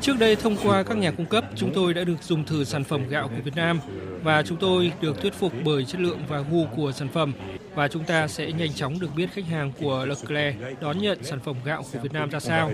Trước 0.00 0.18
đây 0.18 0.36
thông 0.36 0.56
qua 0.64 0.82
các 0.82 0.98
nhà 0.98 1.10
cung 1.10 1.26
cấp, 1.26 1.44
chúng 1.56 1.72
tôi 1.74 1.94
đã 1.94 2.04
được 2.04 2.22
dùng 2.22 2.44
thử 2.44 2.64
sản 2.64 2.84
phẩm 2.84 3.08
gạo 3.08 3.28
của 3.28 3.42
Việt 3.44 3.56
Nam 3.56 3.80
và 4.22 4.42
chúng 4.42 4.58
tôi 4.58 4.92
được 5.00 5.20
thuyết 5.20 5.34
phục 5.34 5.52
bởi 5.64 5.84
chất 5.84 6.00
lượng 6.00 6.20
và 6.28 6.40
gu 6.50 6.66
của 6.76 6.92
sản 6.92 7.08
phẩm 7.08 7.32
và 7.74 7.88
chúng 7.88 8.04
ta 8.04 8.28
sẽ 8.28 8.52
nhanh 8.52 8.72
chóng 8.72 9.00
được 9.00 9.08
biết 9.16 9.30
khách 9.32 9.46
hàng 9.46 9.72
của 9.80 10.06
Leclerc 10.06 10.80
đón 10.80 10.98
nhận 10.98 11.24
sản 11.24 11.40
phẩm 11.40 11.56
gạo 11.64 11.82
của 11.92 11.98
Việt 11.98 12.12
Nam 12.12 12.30
ra 12.30 12.40
sao. 12.40 12.70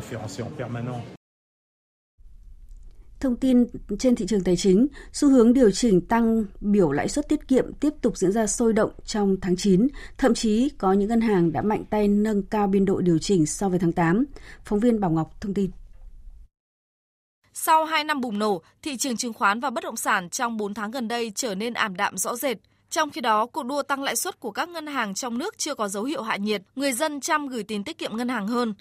Thông 3.20 3.36
tin 3.36 3.66
trên 3.98 4.16
thị 4.16 4.26
trường 4.28 4.44
tài 4.44 4.56
chính, 4.56 4.86
xu 5.12 5.28
hướng 5.28 5.52
điều 5.52 5.70
chỉnh 5.70 6.00
tăng 6.00 6.44
biểu 6.60 6.92
lãi 6.92 7.08
suất 7.08 7.28
tiết 7.28 7.48
kiệm 7.48 7.72
tiếp 7.72 7.90
tục 8.02 8.16
diễn 8.16 8.32
ra 8.32 8.46
sôi 8.46 8.72
động 8.72 8.90
trong 9.04 9.36
tháng 9.40 9.56
9, 9.56 9.88
thậm 10.18 10.34
chí 10.34 10.68
có 10.78 10.92
những 10.92 11.08
ngân 11.08 11.20
hàng 11.20 11.52
đã 11.52 11.62
mạnh 11.62 11.84
tay 11.90 12.08
nâng 12.08 12.42
cao 12.42 12.66
biên 12.66 12.84
độ 12.84 13.00
điều 13.00 13.18
chỉnh 13.18 13.46
so 13.46 13.68
với 13.68 13.78
tháng 13.78 13.92
8. 13.92 14.24
Phóng 14.64 14.80
viên 14.80 15.00
Bảo 15.00 15.10
Ngọc 15.10 15.40
thông 15.40 15.54
tin. 15.54 15.70
Sau 17.52 17.84
2 17.84 18.04
năm 18.04 18.20
bùng 18.20 18.38
nổ, 18.38 18.62
thị 18.82 18.96
trường 18.96 19.16
chứng 19.16 19.32
khoán 19.32 19.60
và 19.60 19.70
bất 19.70 19.84
động 19.84 19.96
sản 19.96 20.30
trong 20.30 20.56
4 20.56 20.74
tháng 20.74 20.90
gần 20.90 21.08
đây 21.08 21.32
trở 21.34 21.54
nên 21.54 21.74
ảm 21.74 21.96
đạm 21.96 22.16
rõ 22.16 22.36
rệt. 22.36 22.56
Trong 22.90 23.10
khi 23.10 23.20
đó, 23.20 23.46
cuộc 23.46 23.62
đua 23.62 23.82
tăng 23.82 24.02
lãi 24.02 24.16
suất 24.16 24.40
của 24.40 24.50
các 24.50 24.68
ngân 24.68 24.86
hàng 24.86 25.14
trong 25.14 25.38
nước 25.38 25.58
chưa 25.58 25.74
có 25.74 25.88
dấu 25.88 26.04
hiệu 26.04 26.22
hạ 26.22 26.36
nhiệt, 26.36 26.62
người 26.76 26.92
dân 26.92 27.20
chăm 27.20 27.46
gửi 27.46 27.62
tiền 27.62 27.84
tiết 27.84 27.98
kiệm 27.98 28.16
ngân 28.16 28.28
hàng 28.28 28.48
hơn. 28.48 28.74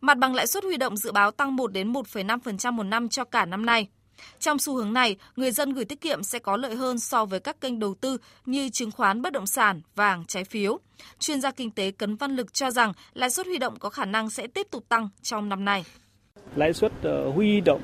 Mặt 0.00 0.18
bằng 0.18 0.34
lãi 0.34 0.46
suất 0.46 0.64
huy 0.64 0.76
động 0.76 0.96
dự 0.96 1.12
báo 1.12 1.30
tăng 1.30 1.56
1 1.56 1.72
đến 1.72 1.92
1,5% 1.92 2.72
một 2.72 2.82
năm 2.82 3.08
cho 3.08 3.24
cả 3.24 3.44
năm 3.44 3.66
nay. 3.66 3.88
Trong 4.38 4.58
xu 4.58 4.74
hướng 4.74 4.92
này, 4.92 5.16
người 5.36 5.50
dân 5.50 5.72
gửi 5.72 5.84
tiết 5.84 6.00
kiệm 6.00 6.22
sẽ 6.22 6.38
có 6.38 6.56
lợi 6.56 6.74
hơn 6.74 6.98
so 6.98 7.24
với 7.24 7.40
các 7.40 7.60
kênh 7.60 7.78
đầu 7.78 7.94
tư 7.94 8.18
như 8.46 8.68
chứng 8.68 8.90
khoán 8.90 9.22
bất 9.22 9.32
động 9.32 9.46
sản, 9.46 9.80
vàng, 9.94 10.24
trái 10.24 10.44
phiếu. 10.44 10.78
Chuyên 11.18 11.40
gia 11.40 11.50
kinh 11.50 11.70
tế 11.70 11.90
Cấn 11.90 12.16
Văn 12.16 12.36
Lực 12.36 12.54
cho 12.54 12.70
rằng 12.70 12.92
lãi 13.14 13.30
suất 13.30 13.46
huy 13.46 13.58
động 13.58 13.78
có 13.78 13.90
khả 13.90 14.04
năng 14.04 14.30
sẽ 14.30 14.46
tiếp 14.46 14.66
tục 14.70 14.84
tăng 14.88 15.08
trong 15.22 15.48
năm 15.48 15.64
nay. 15.64 15.84
Lãi 16.56 16.72
suất 16.72 16.92
ờ, 17.02 17.30
huy 17.30 17.60
động 17.60 17.80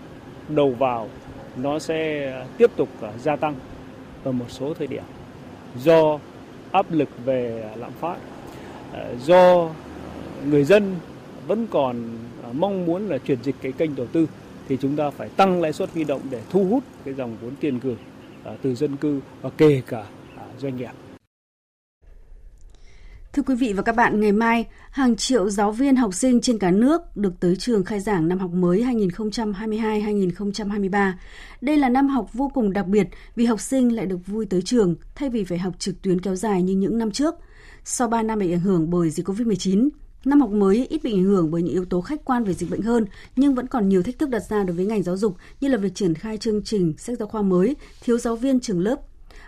đầu 0.49 0.77
vào 0.79 1.11
nó 1.57 1.79
sẽ 1.79 2.33
tiếp 2.59 2.71
tục 2.77 2.89
ờ, 3.01 3.13
gia 3.19 3.37
tăng 3.37 3.55
ở 4.25 4.33
một 4.33 4.47
số 4.49 4.75
thời 4.75 4.87
điểm 4.87 5.05
do 5.77 6.19
áp 6.73 6.93
lực 6.93 7.09
về 7.25 7.71
lạm 7.77 7.93
phát, 7.93 8.17
ờ, 8.93 9.17
do 9.25 9.71
người 10.45 10.65
dân 10.65 10.97
vẫn 11.47 11.67
còn 11.71 12.03
à, 12.43 12.49
mong 12.53 12.87
muốn 12.87 13.09
là 13.09 13.19
chuyển 13.19 13.39
dịch 13.43 13.57
cái 13.63 13.73
kênh 13.73 13.97
đầu 13.97 14.07
tư 14.07 14.27
thì 14.69 14.79
chúng 14.81 14.97
ta 14.97 15.11
phải 15.11 15.29
tăng 15.29 15.61
lãi 15.61 15.73
suất 15.73 15.93
huy 15.93 16.05
động 16.05 16.21
để 16.31 16.43
thu 16.51 16.65
hút 16.65 16.85
cái 17.05 17.15
dòng 17.15 17.37
vốn 17.43 17.53
tiền 17.61 17.79
gửi 17.79 17.97
à, 18.45 18.53
từ 18.63 18.75
dân 18.75 18.97
cư 18.97 19.21
và 19.41 19.51
kể 19.51 19.83
cả 19.87 20.05
à, 20.37 20.45
doanh 20.59 20.77
nghiệp. 20.77 20.91
Thưa 23.35 23.43
quý 23.43 23.55
vị 23.55 23.73
và 23.73 23.83
các 23.83 23.97
bạn, 23.97 24.21
ngày 24.21 24.33
mai, 24.33 24.67
hàng 24.91 25.17
triệu 25.17 25.51
giáo 25.51 25.73
viên 25.73 25.97
học 25.97 26.15
sinh 26.15 26.41
trên 26.41 26.59
cả 26.59 26.71
nước 26.71 27.17
được 27.17 27.33
tới 27.41 27.57
trường 27.57 27.85
khai 27.85 28.01
giảng 28.01 28.29
năm 28.29 28.39
học 28.39 28.51
mới 28.51 28.83
2022-2023. 28.83 31.13
Đây 31.61 31.77
là 31.77 31.89
năm 31.89 32.09
học 32.09 32.33
vô 32.33 32.51
cùng 32.55 32.73
đặc 32.73 32.87
biệt 32.87 33.09
vì 33.37 33.45
học 33.45 33.61
sinh 33.61 33.97
lại 33.97 34.07
được 34.07 34.27
vui 34.27 34.47
tới 34.47 34.63
trường 34.63 34.95
thay 35.15 35.31
vì 35.31 35.45
phải 35.45 35.59
học 35.59 35.75
trực 35.79 36.03
tuyến 36.03 36.21
kéo 36.21 36.37
dài 36.37 36.63
như 36.63 36.75
những 36.75 36.99
năm 36.99 37.11
trước. 37.11 37.35
Sau 37.85 38.09
3 38.09 38.23
năm 38.23 38.39
bị 38.39 38.53
ảnh 38.53 38.61
hưởng 38.61 38.91
bởi 38.91 39.11
dịch 39.11 39.29
COVID-19, 39.29 39.89
Năm 40.25 40.41
học 40.41 40.51
mới 40.51 40.87
ít 40.87 41.03
bị 41.03 41.13
ảnh 41.13 41.25
hưởng 41.25 41.51
bởi 41.51 41.63
những 41.63 41.73
yếu 41.73 41.85
tố 41.85 42.01
khách 42.01 42.25
quan 42.25 42.45
về 42.45 42.55
dịch 42.55 42.71
bệnh 42.71 42.83
hơn, 42.83 43.05
nhưng 43.37 43.55
vẫn 43.55 43.67
còn 43.67 43.89
nhiều 43.89 44.03
thách 44.03 44.19
thức 44.19 44.29
đặt 44.31 44.43
ra 44.49 44.65
đối 44.65 44.77
với 44.77 44.87
ngành 44.87 45.03
giáo 45.03 45.17
dục 45.17 45.37
như 45.61 45.69
là 45.69 45.77
việc 45.77 45.95
triển 45.95 46.15
khai 46.15 46.39
chương 46.39 46.63
trình 46.63 46.95
sách 46.99 47.19
giáo 47.19 47.29
khoa 47.29 47.43
mới, 47.43 47.77
thiếu 48.03 48.19
giáo 48.19 48.37
viên 48.37 48.61
trường 48.61 48.81
lớp. 48.81 49.01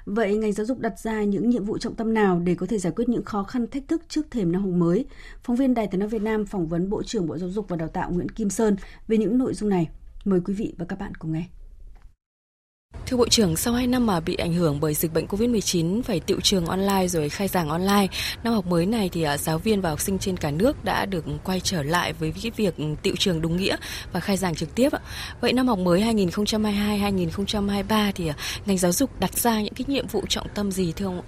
Vậy 0.06 0.36
ngành 0.36 0.52
giáo 0.52 0.66
dục 0.66 0.78
đặt 0.78 1.00
ra 1.00 1.24
những 1.24 1.50
nhiệm 1.50 1.64
vụ 1.64 1.78
trọng 1.78 1.94
tâm 1.94 2.14
nào 2.14 2.40
để 2.44 2.54
có 2.54 2.66
thể 2.66 2.78
giải 2.78 2.92
quyết 2.96 3.08
những 3.08 3.24
khó 3.24 3.42
khăn 3.42 3.66
thách 3.66 3.88
thức 3.88 4.02
trước 4.08 4.30
thềm 4.30 4.52
năm 4.52 4.62
học 4.62 4.70
mới? 4.70 5.04
Phóng 5.42 5.56
viên 5.56 5.74
Đài 5.74 5.86
Tiếng 5.86 6.00
nói 6.00 6.08
Việt 6.08 6.22
Nam 6.22 6.46
phỏng 6.46 6.68
vấn 6.68 6.90
Bộ 6.90 7.02
trưởng 7.02 7.26
Bộ 7.26 7.38
Giáo 7.38 7.48
dục 7.48 7.68
và 7.68 7.76
Đào 7.76 7.88
tạo 7.88 8.10
Nguyễn 8.10 8.28
Kim 8.28 8.50
Sơn 8.50 8.76
về 9.08 9.16
những 9.16 9.38
nội 9.38 9.54
dung 9.54 9.70
này. 9.70 9.88
Mời 10.24 10.40
quý 10.44 10.54
vị 10.54 10.74
và 10.78 10.84
các 10.84 10.98
bạn 10.98 11.14
cùng 11.14 11.32
nghe. 11.32 11.44
Thưa 13.06 13.16
Bộ 13.16 13.28
trưởng, 13.28 13.56
sau 13.56 13.74
2 13.74 13.86
năm 13.86 14.06
mà 14.06 14.20
bị 14.20 14.34
ảnh 14.34 14.52
hưởng 14.52 14.80
bởi 14.80 14.94
dịch 14.94 15.12
bệnh 15.12 15.26
COVID-19 15.26 16.02
phải 16.02 16.20
tiệu 16.20 16.40
trường 16.40 16.66
online 16.66 17.08
rồi 17.08 17.28
khai 17.28 17.48
giảng 17.48 17.68
online, 17.68 18.06
năm 18.44 18.54
học 18.54 18.66
mới 18.66 18.86
này 18.86 19.08
thì 19.12 19.22
à, 19.22 19.36
giáo 19.36 19.58
viên 19.58 19.80
và 19.80 19.90
học 19.90 20.00
sinh 20.00 20.18
trên 20.18 20.36
cả 20.36 20.50
nước 20.50 20.84
đã 20.84 21.06
được 21.06 21.24
quay 21.44 21.60
trở 21.60 21.82
lại 21.82 22.12
với 22.12 22.32
cái 22.42 22.52
việc 22.56 22.74
tiệu 23.02 23.14
trường 23.18 23.40
đúng 23.40 23.56
nghĩa 23.56 23.76
và 24.12 24.20
khai 24.20 24.36
giảng 24.36 24.54
trực 24.54 24.74
tiếp. 24.74 24.88
Vậy 25.40 25.52
năm 25.52 25.68
học 25.68 25.78
mới 25.78 26.02
2022-2023 26.02 28.12
thì 28.14 28.28
à, 28.28 28.34
ngành 28.66 28.78
giáo 28.78 28.92
dục 28.92 29.10
đặt 29.20 29.34
ra 29.34 29.60
những 29.60 29.74
cái 29.74 29.84
nhiệm 29.88 30.06
vụ 30.06 30.22
trọng 30.28 30.46
tâm 30.54 30.72
gì 30.72 30.92
thưa 30.96 31.06
ông? 31.06 31.22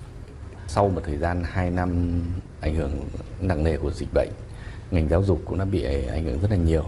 Sau 0.69 0.89
một 0.89 1.03
thời 1.07 1.17
gian 1.17 1.43
2 1.45 1.71
năm 1.71 2.21
ảnh 2.61 2.75
hưởng 2.75 2.93
nặng 3.41 3.65
nề 3.65 3.77
của 3.77 3.91
dịch 3.91 4.09
bệnh, 4.15 4.31
ngành 4.91 5.09
giáo 5.09 5.23
dục 5.23 5.43
cũng 5.45 5.59
đã 5.59 5.65
bị 5.65 5.83
ảnh 6.09 6.25
hưởng 6.25 6.41
rất 6.41 6.51
là 6.51 6.57
nhiều. 6.57 6.85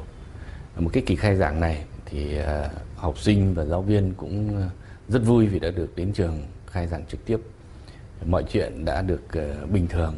Một 0.76 0.90
cái 0.92 1.02
kỳ 1.06 1.16
khai 1.16 1.36
giảng 1.36 1.60
này 1.60 1.84
thì 2.06 2.38
à, 2.38 2.68
học 3.00 3.18
sinh 3.18 3.54
và 3.54 3.64
giáo 3.64 3.82
viên 3.82 4.14
cũng 4.14 4.56
ờ, 4.56 4.68
rất 5.08 5.22
vui 5.24 5.46
vì 5.46 5.58
đã 5.58 5.70
được 5.70 5.96
đến 5.96 6.12
trường 6.12 6.42
khai 6.66 6.86
giảng 6.86 7.06
trực 7.06 7.24
tiếp. 7.24 7.40
Mọi 8.26 8.44
chuyện 8.48 8.84
đã 8.84 9.02
được 9.02 9.22
ờ, 9.32 9.66
bình 9.66 9.88
thường 9.88 10.14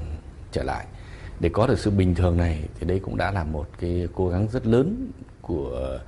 trở 0.52 0.62
lại. 0.62 0.86
Để 1.40 1.48
có 1.52 1.66
được 1.66 1.78
sự 1.78 1.90
bình 1.90 2.14
thường 2.14 2.36
này 2.36 2.68
thì 2.80 2.86
đây 2.86 2.98
cũng 2.98 3.16
đã 3.16 3.30
là 3.30 3.44
một 3.44 3.66
cái 3.80 4.08
cố 4.14 4.28
gắng 4.28 4.48
rất 4.52 4.66
lớn 4.66 5.10
của 5.40 5.98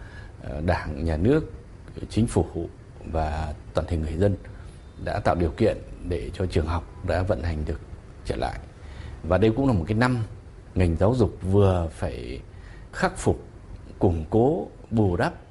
ờ, 0.43 0.61
đảng, 0.61 1.05
nhà 1.05 1.17
nước, 1.17 1.53
chính 2.11 2.27
phủ 2.27 2.69
và 3.13 3.55
toàn 3.75 3.87
thể 3.87 3.97
người 3.97 4.17
dân 4.17 4.37
đã 5.05 5.21
tạo 5.21 5.35
điều 5.35 5.51
kiện 5.51 5.77
để 6.09 6.31
cho 6.35 6.47
trường 6.47 6.67
học 6.67 7.07
đã 7.09 7.23
vận 7.23 7.43
hành 7.43 7.65
được 7.67 7.81
trở 8.25 8.37
lại. 8.37 8.59
Và 9.23 9.39
đây 9.39 9.53
cũng 9.57 9.67
là 9.67 9.73
một 9.73 9.85
cái 9.87 9.99
năm 9.99 10.19
ngành 10.75 10.97
giáo 10.97 11.15
dục 11.15 11.39
vừa 11.43 11.89
phải 11.93 12.41
khắc 12.93 13.19
phục, 13.19 13.43
củng 13.99 14.25
cố, 14.31 14.69
bù 14.91 15.17
đắp 15.17 15.44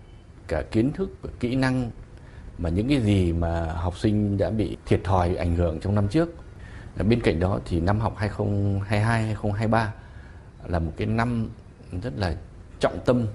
cả 0.48 0.64
kiến 0.72 0.92
thức 0.92 1.10
và 1.22 1.30
kỹ 1.40 1.56
năng 1.56 1.92
mà 2.58 2.70
những 2.70 2.88
cái 2.88 3.02
gì 3.02 3.34
mà 3.34 3.66
học 3.66 3.98
sinh 3.98 4.38
đã 4.38 4.50
bị 4.50 4.78
thiệt 4.86 5.04
thòi 5.04 5.36
ảnh 5.36 5.56
hưởng 5.56 5.80
trong 5.80 5.96
năm 5.96 6.08
trước. 6.08 6.30
Bên 7.08 7.22
cạnh 7.22 7.40
đó 7.40 7.60
thì 7.66 7.80
năm 7.80 8.00
học 8.00 8.18
2022-2023 8.90 9.88
là 10.68 10.80
một 10.80 10.92
cái 10.98 11.08
năm 11.08 11.50
rất 12.02 12.14
là 12.18 12.36
trọng 12.80 13.00
tâm 13.06 13.28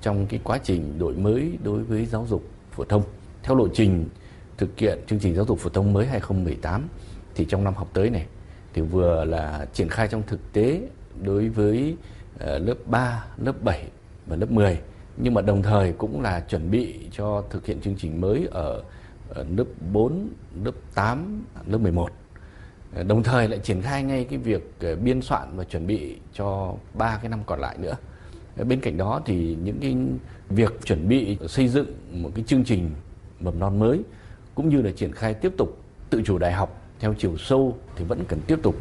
trong 0.00 0.26
cái 0.26 0.40
quá 0.44 0.58
trình 0.58 0.98
đổi 0.98 1.14
mới 1.14 1.58
đối 1.62 1.82
với 1.82 2.06
giáo 2.06 2.26
dục 2.28 2.44
phổ 2.72 2.84
thông. 2.84 3.02
Theo 3.42 3.56
lộ 3.56 3.68
trình 3.74 4.08
thực 4.56 4.78
hiện 4.78 4.98
chương 5.06 5.18
trình 5.18 5.34
giáo 5.34 5.44
dục 5.44 5.58
phổ 5.58 5.70
thông 5.70 5.92
mới 5.92 6.06
2018 6.06 6.88
thì 7.34 7.44
trong 7.44 7.64
năm 7.64 7.74
học 7.74 7.88
tới 7.92 8.10
này 8.10 8.26
thì 8.72 8.82
vừa 8.82 9.24
là 9.24 9.66
triển 9.72 9.88
khai 9.88 10.08
trong 10.08 10.22
thực 10.26 10.52
tế 10.52 10.80
đối 11.22 11.48
với 11.48 11.96
ờ, 12.38 12.58
lớp 12.58 12.74
3, 12.86 13.24
lớp 13.36 13.62
7 13.62 13.88
và 14.26 14.36
lớp 14.36 14.50
10 14.50 14.78
nhưng 15.16 15.34
mà 15.34 15.40
đồng 15.40 15.62
thời 15.62 15.92
cũng 15.92 16.20
là 16.20 16.40
chuẩn 16.40 16.70
bị 16.70 16.94
cho 17.12 17.44
thực 17.50 17.66
hiện 17.66 17.80
chương 17.80 17.96
trình 17.98 18.20
mới 18.20 18.48
ở, 18.50 18.82
ở 19.28 19.44
lớp 19.56 19.64
4, 19.92 20.28
lớp 20.64 20.72
8, 20.94 21.44
lớp 21.66 21.78
11. 21.78 22.10
Đồng 23.06 23.22
thời 23.22 23.48
lại 23.48 23.58
triển 23.58 23.82
khai 23.82 24.02
ngay 24.02 24.24
cái 24.24 24.38
việc 24.38 24.72
ờ, 24.80 24.96
biên 24.96 25.22
soạn 25.22 25.48
và 25.56 25.64
chuẩn 25.64 25.86
bị 25.86 26.16
cho 26.32 26.74
ba 26.94 27.18
cái 27.22 27.28
năm 27.28 27.40
còn 27.46 27.60
lại 27.60 27.76
nữa. 27.78 27.96
Bên 28.68 28.80
cạnh 28.80 28.96
đó 28.96 29.20
thì 29.26 29.56
những 29.64 29.78
cái 29.80 29.96
việc 30.50 30.80
chuẩn 30.84 31.08
bị 31.08 31.38
xây 31.48 31.68
dựng 31.68 31.86
một 32.12 32.30
cái 32.34 32.44
chương 32.46 32.64
trình 32.64 32.90
mầm 33.40 33.58
non 33.58 33.78
mới 33.78 34.00
cũng 34.54 34.68
như 34.68 34.82
là 34.82 34.90
triển 34.96 35.12
khai 35.12 35.34
tiếp 35.34 35.52
tục 35.56 35.78
tự 36.10 36.22
chủ 36.24 36.38
đại 36.38 36.52
học 36.52 36.82
theo 37.00 37.14
chiều 37.18 37.36
sâu 37.36 37.76
thì 37.96 38.04
vẫn 38.04 38.24
cần 38.28 38.40
tiếp 38.46 38.58
tục 38.62 38.74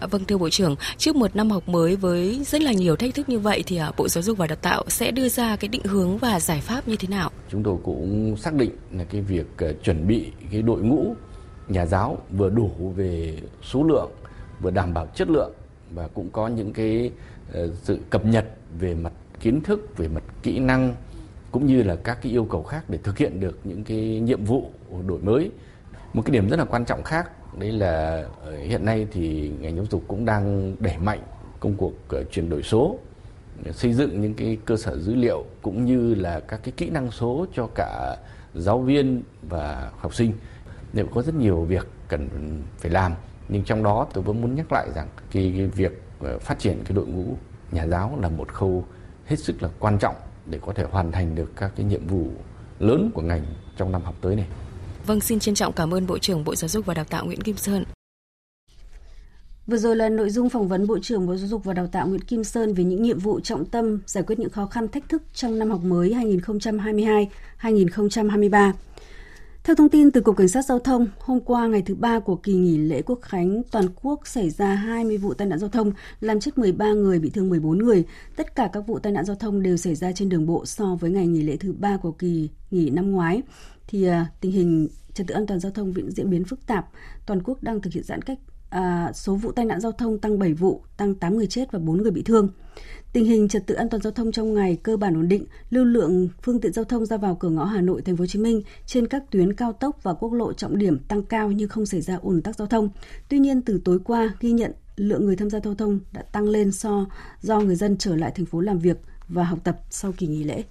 À, 0.00 0.06
vâng 0.06 0.24
thưa 0.24 0.38
Bộ 0.38 0.50
trưởng, 0.50 0.76
trước 0.96 1.16
một 1.16 1.36
năm 1.36 1.50
học 1.50 1.68
mới 1.68 1.96
với 1.96 2.40
rất 2.46 2.62
là 2.62 2.72
nhiều 2.72 2.96
thách 2.96 3.14
thức 3.14 3.28
như 3.28 3.38
vậy 3.38 3.62
thì 3.66 3.76
à, 3.76 3.92
Bộ 3.96 4.08
Giáo 4.08 4.22
dục 4.22 4.38
và 4.38 4.46
Đào 4.46 4.56
tạo 4.56 4.84
sẽ 4.88 5.10
đưa 5.10 5.28
ra 5.28 5.56
cái 5.56 5.68
định 5.68 5.84
hướng 5.84 6.18
và 6.18 6.40
giải 6.40 6.60
pháp 6.60 6.88
như 6.88 6.96
thế 6.96 7.08
nào? 7.08 7.30
Chúng 7.48 7.62
tôi 7.62 7.76
cũng 7.84 8.36
xác 8.36 8.54
định 8.54 8.70
là 8.92 9.04
cái 9.04 9.20
việc 9.20 9.46
à, 9.58 9.68
chuẩn 9.84 10.06
bị 10.06 10.32
cái 10.52 10.62
đội 10.62 10.80
ngũ 10.80 11.14
nhà 11.68 11.86
giáo 11.86 12.18
vừa 12.30 12.50
đủ 12.50 12.92
về 12.96 13.38
số 13.62 13.82
lượng, 13.82 14.10
vừa 14.60 14.70
đảm 14.70 14.94
bảo 14.94 15.06
chất 15.14 15.30
lượng 15.30 15.52
và 15.90 16.08
cũng 16.08 16.30
có 16.30 16.48
những 16.48 16.72
cái 16.72 17.10
sự 17.82 17.98
cập 18.10 18.26
nhật 18.26 18.44
về 18.78 18.94
mặt 18.94 19.12
kiến 19.40 19.60
thức, 19.60 19.96
về 19.96 20.08
mặt 20.08 20.22
kỹ 20.42 20.58
năng 20.58 20.94
cũng 21.50 21.66
như 21.66 21.82
là 21.82 21.96
các 21.96 22.18
cái 22.22 22.32
yêu 22.32 22.44
cầu 22.44 22.62
khác 22.62 22.90
để 22.90 22.98
thực 23.02 23.18
hiện 23.18 23.40
được 23.40 23.58
những 23.64 23.84
cái 23.84 24.20
nhiệm 24.20 24.44
vụ 24.44 24.70
đổi 25.06 25.18
mới. 25.20 25.50
Một 26.14 26.22
cái 26.24 26.32
điểm 26.32 26.48
rất 26.48 26.58
là 26.58 26.64
quan 26.64 26.84
trọng 26.84 27.02
khác 27.02 27.30
đấy 27.58 27.72
là 27.72 28.24
ờ, 28.44 28.56
hiện 28.56 28.84
nay 28.84 29.06
thì 29.12 29.52
ngành 29.60 29.76
giáo 29.76 29.84
dục 29.90 30.02
cũng 30.08 30.24
đang 30.24 30.76
đẩy 30.80 30.98
mạnh 30.98 31.22
công 31.60 31.74
cuộc 31.76 31.92
ờ, 32.08 32.24
chuyển 32.24 32.50
đổi 32.50 32.62
số 32.62 32.98
xây 33.72 33.92
dựng 33.92 34.20
những 34.20 34.34
cái 34.34 34.58
cơ 34.64 34.76
sở 34.76 34.98
dữ 34.98 35.14
liệu 35.14 35.44
cũng 35.62 35.84
như 35.84 36.14
là 36.14 36.40
các 36.40 36.60
cái 36.62 36.72
kỹ 36.76 36.90
năng 36.90 37.10
số 37.10 37.46
cho 37.54 37.68
cả 37.74 38.16
giáo 38.54 38.80
viên 38.80 39.22
và 39.42 39.90
học 39.98 40.14
sinh 40.14 40.32
đều 40.92 41.06
có 41.06 41.22
rất 41.22 41.34
nhiều 41.34 41.60
việc 41.60 41.86
cần 42.08 42.28
phải 42.78 42.90
làm 42.90 43.12
nhưng 43.48 43.64
trong 43.64 43.82
đó 43.82 44.06
tôi 44.12 44.24
vẫn 44.24 44.40
muốn 44.40 44.54
nhắc 44.54 44.72
lại 44.72 44.88
rằng 44.94 45.08
cái, 45.30 45.54
cái 45.56 45.66
việc 45.66 46.02
ờ, 46.20 46.38
phát 46.38 46.58
triển 46.58 46.84
cái 46.84 46.96
đội 46.96 47.06
ngũ 47.06 47.24
nhà 47.72 47.86
giáo 47.86 48.18
là 48.20 48.28
một 48.28 48.48
khâu 48.48 48.84
hết 49.26 49.36
sức 49.36 49.62
là 49.62 49.68
quan 49.78 49.98
trọng 49.98 50.14
để 50.46 50.58
có 50.66 50.72
thể 50.72 50.84
hoàn 50.90 51.12
thành 51.12 51.34
được 51.34 51.52
các 51.56 51.72
cái 51.76 51.86
nhiệm 51.86 52.06
vụ 52.06 52.26
lớn 52.78 53.10
của 53.14 53.22
ngành 53.22 53.44
trong 53.76 53.92
năm 53.92 54.02
học 54.02 54.14
tới 54.20 54.36
này. 54.36 54.46
Vâng, 55.06 55.20
xin 55.20 55.38
trân 55.38 55.54
trọng 55.54 55.72
cảm 55.72 55.94
ơn 55.94 56.06
Bộ 56.06 56.18
trưởng 56.18 56.44
Bộ 56.44 56.54
Giáo 56.54 56.68
dục 56.68 56.86
và 56.86 56.94
Đào 56.94 57.04
tạo 57.04 57.24
Nguyễn 57.24 57.40
Kim 57.40 57.56
Sơn. 57.56 57.84
Vừa 59.66 59.76
rồi 59.76 59.96
là 59.96 60.08
nội 60.08 60.30
dung 60.30 60.50
phỏng 60.50 60.68
vấn 60.68 60.86
Bộ 60.86 60.98
trưởng 61.02 61.26
Bộ 61.26 61.36
Giáo 61.36 61.48
dục 61.48 61.64
và 61.64 61.74
Đào 61.74 61.86
tạo 61.86 62.08
Nguyễn 62.08 62.20
Kim 62.20 62.44
Sơn 62.44 62.74
về 62.74 62.84
những 62.84 63.02
nhiệm 63.02 63.18
vụ 63.18 63.40
trọng 63.40 63.64
tâm 63.64 64.00
giải 64.06 64.24
quyết 64.26 64.38
những 64.38 64.50
khó 64.50 64.66
khăn 64.66 64.88
thách 64.88 65.08
thức 65.08 65.22
trong 65.34 65.58
năm 65.58 65.70
học 65.70 65.80
mới 65.84 66.10
2022-2023. 67.60 68.72
Theo 69.64 69.76
thông 69.76 69.88
tin 69.88 70.10
từ 70.10 70.20
Cục 70.20 70.36
Cảnh 70.36 70.48
sát 70.48 70.64
Giao 70.64 70.78
thông, 70.78 71.06
hôm 71.18 71.40
qua 71.40 71.66
ngày 71.66 71.82
thứ 71.82 71.94
ba 71.94 72.18
của 72.18 72.36
kỳ 72.36 72.54
nghỉ 72.54 72.78
lễ 72.78 73.02
Quốc 73.02 73.18
khánh, 73.22 73.62
toàn 73.70 73.86
quốc 74.02 74.26
xảy 74.26 74.50
ra 74.50 74.74
20 74.74 75.16
vụ 75.16 75.34
tai 75.34 75.48
nạn 75.48 75.58
giao 75.58 75.68
thông, 75.68 75.92
làm 76.20 76.40
chết 76.40 76.58
13 76.58 76.92
người, 76.92 77.18
bị 77.18 77.30
thương 77.30 77.48
14 77.48 77.78
người. 77.78 78.04
Tất 78.36 78.56
cả 78.56 78.70
các 78.72 78.86
vụ 78.86 78.98
tai 78.98 79.12
nạn 79.12 79.24
giao 79.24 79.36
thông 79.36 79.62
đều 79.62 79.76
xảy 79.76 79.94
ra 79.94 80.12
trên 80.12 80.28
đường 80.28 80.46
bộ 80.46 80.66
so 80.66 80.94
với 81.00 81.10
ngày 81.10 81.26
nghỉ 81.26 81.42
lễ 81.42 81.56
thứ 81.56 81.72
ba 81.72 81.96
của 81.96 82.12
kỳ 82.12 82.48
nghỉ 82.70 82.90
năm 82.90 83.12
ngoái 83.12 83.42
thì 83.86 84.08
uh, 84.08 84.14
tình 84.40 84.52
hình 84.52 84.88
trật 85.14 85.26
tự 85.26 85.34
an 85.34 85.46
toàn 85.46 85.60
giao 85.60 85.72
thông 85.72 85.92
vẫn 85.92 86.10
diễn 86.10 86.30
biến 86.30 86.44
phức 86.44 86.66
tạp, 86.66 86.88
toàn 87.26 87.42
quốc 87.42 87.62
đang 87.62 87.80
thực 87.80 87.92
hiện 87.92 88.04
giãn 88.04 88.22
cách 88.22 88.38
à, 88.74 89.12
số 89.14 89.34
vụ 89.34 89.52
tai 89.52 89.64
nạn 89.64 89.80
giao 89.80 89.92
thông 89.92 90.18
tăng 90.18 90.38
7 90.38 90.52
vụ, 90.52 90.82
tăng 90.96 91.14
8 91.14 91.36
người 91.36 91.46
chết 91.46 91.72
và 91.72 91.78
4 91.78 92.02
người 92.02 92.10
bị 92.10 92.22
thương. 92.22 92.48
Tình 93.12 93.24
hình 93.24 93.48
trật 93.48 93.66
tự 93.66 93.74
an 93.74 93.88
toàn 93.88 94.02
giao 94.02 94.12
thông 94.12 94.32
trong 94.32 94.54
ngày 94.54 94.76
cơ 94.82 94.96
bản 94.96 95.14
ổn 95.14 95.28
định, 95.28 95.46
lưu 95.70 95.84
lượng 95.84 96.28
phương 96.42 96.60
tiện 96.60 96.72
giao 96.72 96.84
thông 96.84 97.06
ra 97.06 97.16
vào 97.16 97.34
cửa 97.34 97.48
ngõ 97.48 97.64
Hà 97.64 97.80
Nội, 97.80 98.02
Thành 98.02 98.16
phố 98.16 98.22
Hồ 98.22 98.26
Chí 98.26 98.38
Minh 98.38 98.62
trên 98.86 99.06
các 99.06 99.22
tuyến 99.30 99.52
cao 99.52 99.72
tốc 99.72 100.02
và 100.02 100.14
quốc 100.14 100.32
lộ 100.32 100.52
trọng 100.52 100.78
điểm 100.78 100.98
tăng 100.98 101.22
cao 101.22 101.50
nhưng 101.50 101.68
không 101.68 101.86
xảy 101.86 102.00
ra 102.00 102.16
ùn 102.16 102.42
tắc 102.42 102.56
giao 102.56 102.68
thông. 102.68 102.88
Tuy 103.28 103.38
nhiên 103.38 103.62
từ 103.62 103.80
tối 103.84 103.98
qua 104.04 104.34
ghi 104.40 104.52
nhận 104.52 104.72
lượng 104.96 105.24
người 105.24 105.36
tham 105.36 105.50
gia 105.50 105.60
giao 105.60 105.74
thông 105.74 106.00
đã 106.12 106.22
tăng 106.22 106.48
lên 106.48 106.72
so 106.72 107.06
do 107.40 107.60
người 107.60 107.76
dân 107.76 107.96
trở 107.98 108.16
lại 108.16 108.32
thành 108.34 108.46
phố 108.46 108.60
làm 108.60 108.78
việc 108.78 108.96
và 109.28 109.44
học 109.44 109.58
tập 109.64 109.80
sau 109.90 110.12
kỳ 110.12 110.26
nghỉ 110.26 110.44
lễ. 110.44 110.64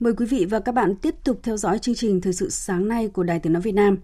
Mời 0.00 0.14
quý 0.16 0.26
vị 0.26 0.44
và 0.44 0.60
các 0.60 0.72
bạn 0.72 0.96
tiếp 0.96 1.14
tục 1.24 1.40
theo 1.42 1.56
dõi 1.56 1.78
chương 1.78 1.94
trình 1.94 2.20
Thời 2.20 2.32
sự 2.32 2.50
sáng 2.50 2.88
nay 2.88 3.08
của 3.08 3.22
Đài 3.22 3.38
Tiếng 3.38 3.52
Nói 3.52 3.62
Việt 3.62 3.72
Nam. 3.72 3.98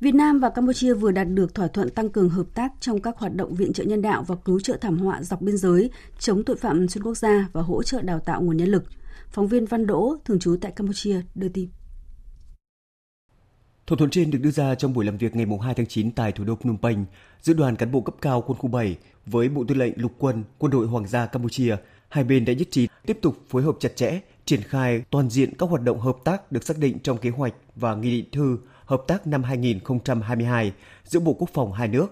Việt 0.00 0.14
Nam 0.14 0.40
và 0.40 0.50
Campuchia 0.50 0.94
vừa 0.94 1.10
đạt 1.10 1.26
được 1.30 1.54
thỏa 1.54 1.68
thuận 1.68 1.90
tăng 1.90 2.08
cường 2.08 2.28
hợp 2.28 2.46
tác 2.54 2.72
trong 2.80 3.00
các 3.00 3.18
hoạt 3.18 3.34
động 3.34 3.54
viện 3.54 3.72
trợ 3.72 3.84
nhân 3.84 4.02
đạo 4.02 4.24
và 4.26 4.36
cứu 4.44 4.60
trợ 4.60 4.76
thảm 4.80 4.98
họa 4.98 5.22
dọc 5.22 5.42
biên 5.42 5.56
giới, 5.56 5.90
chống 6.18 6.44
tội 6.44 6.56
phạm 6.56 6.88
xuyên 6.88 7.04
quốc 7.04 7.14
gia 7.14 7.48
và 7.52 7.62
hỗ 7.62 7.82
trợ 7.82 8.02
đào 8.02 8.20
tạo 8.20 8.42
nguồn 8.42 8.56
nhân 8.56 8.68
lực. 8.68 8.84
Phóng 9.30 9.48
viên 9.48 9.66
Văn 9.66 9.86
Đỗ, 9.86 10.16
thường 10.24 10.38
trú 10.38 10.56
tại 10.60 10.72
Campuchia, 10.72 11.20
đưa 11.34 11.48
tin. 11.48 11.68
Thỏa 13.86 13.96
thuận 13.98 14.10
trên 14.10 14.30
được 14.30 14.38
đưa 14.38 14.50
ra 14.50 14.74
trong 14.74 14.92
buổi 14.92 15.04
làm 15.04 15.16
việc 15.16 15.36
ngày 15.36 15.46
2 15.62 15.74
tháng 15.74 15.86
9 15.86 16.10
tại 16.10 16.32
thủ 16.32 16.44
đô 16.44 16.56
Phnom 16.56 16.78
Penh 16.82 17.04
giữa 17.40 17.54
đoàn 17.54 17.76
cán 17.76 17.92
bộ 17.92 18.00
cấp 18.00 18.14
cao 18.20 18.44
quân 18.46 18.58
khu 18.58 18.68
7 18.68 18.96
với 19.26 19.48
Bộ 19.48 19.64
Tư 19.68 19.74
lệnh 19.74 19.92
Lục 19.96 20.12
quân, 20.18 20.44
Quân 20.58 20.72
đội 20.72 20.86
Hoàng 20.86 21.08
gia 21.08 21.26
Campuchia. 21.26 21.76
Hai 22.14 22.24
bên 22.24 22.44
đã 22.44 22.52
nhất 22.52 22.68
trí 22.70 22.88
tiếp 23.06 23.18
tục 23.22 23.36
phối 23.48 23.62
hợp 23.62 23.76
chặt 23.80 23.96
chẽ 23.96 24.20
triển 24.44 24.62
khai 24.62 25.02
toàn 25.10 25.30
diện 25.30 25.54
các 25.58 25.68
hoạt 25.68 25.82
động 25.82 26.00
hợp 26.00 26.16
tác 26.24 26.52
được 26.52 26.64
xác 26.64 26.78
định 26.78 26.98
trong 26.98 27.18
kế 27.18 27.30
hoạch 27.30 27.54
và 27.76 27.94
nghị 27.94 28.10
định 28.10 28.30
thư 28.32 28.58
hợp 28.84 29.02
tác 29.06 29.26
năm 29.26 29.42
2022 29.42 30.72
giữa 31.04 31.20
Bộ 31.20 31.32
Quốc 31.38 31.50
phòng 31.54 31.72
hai 31.72 31.88
nước 31.88 32.06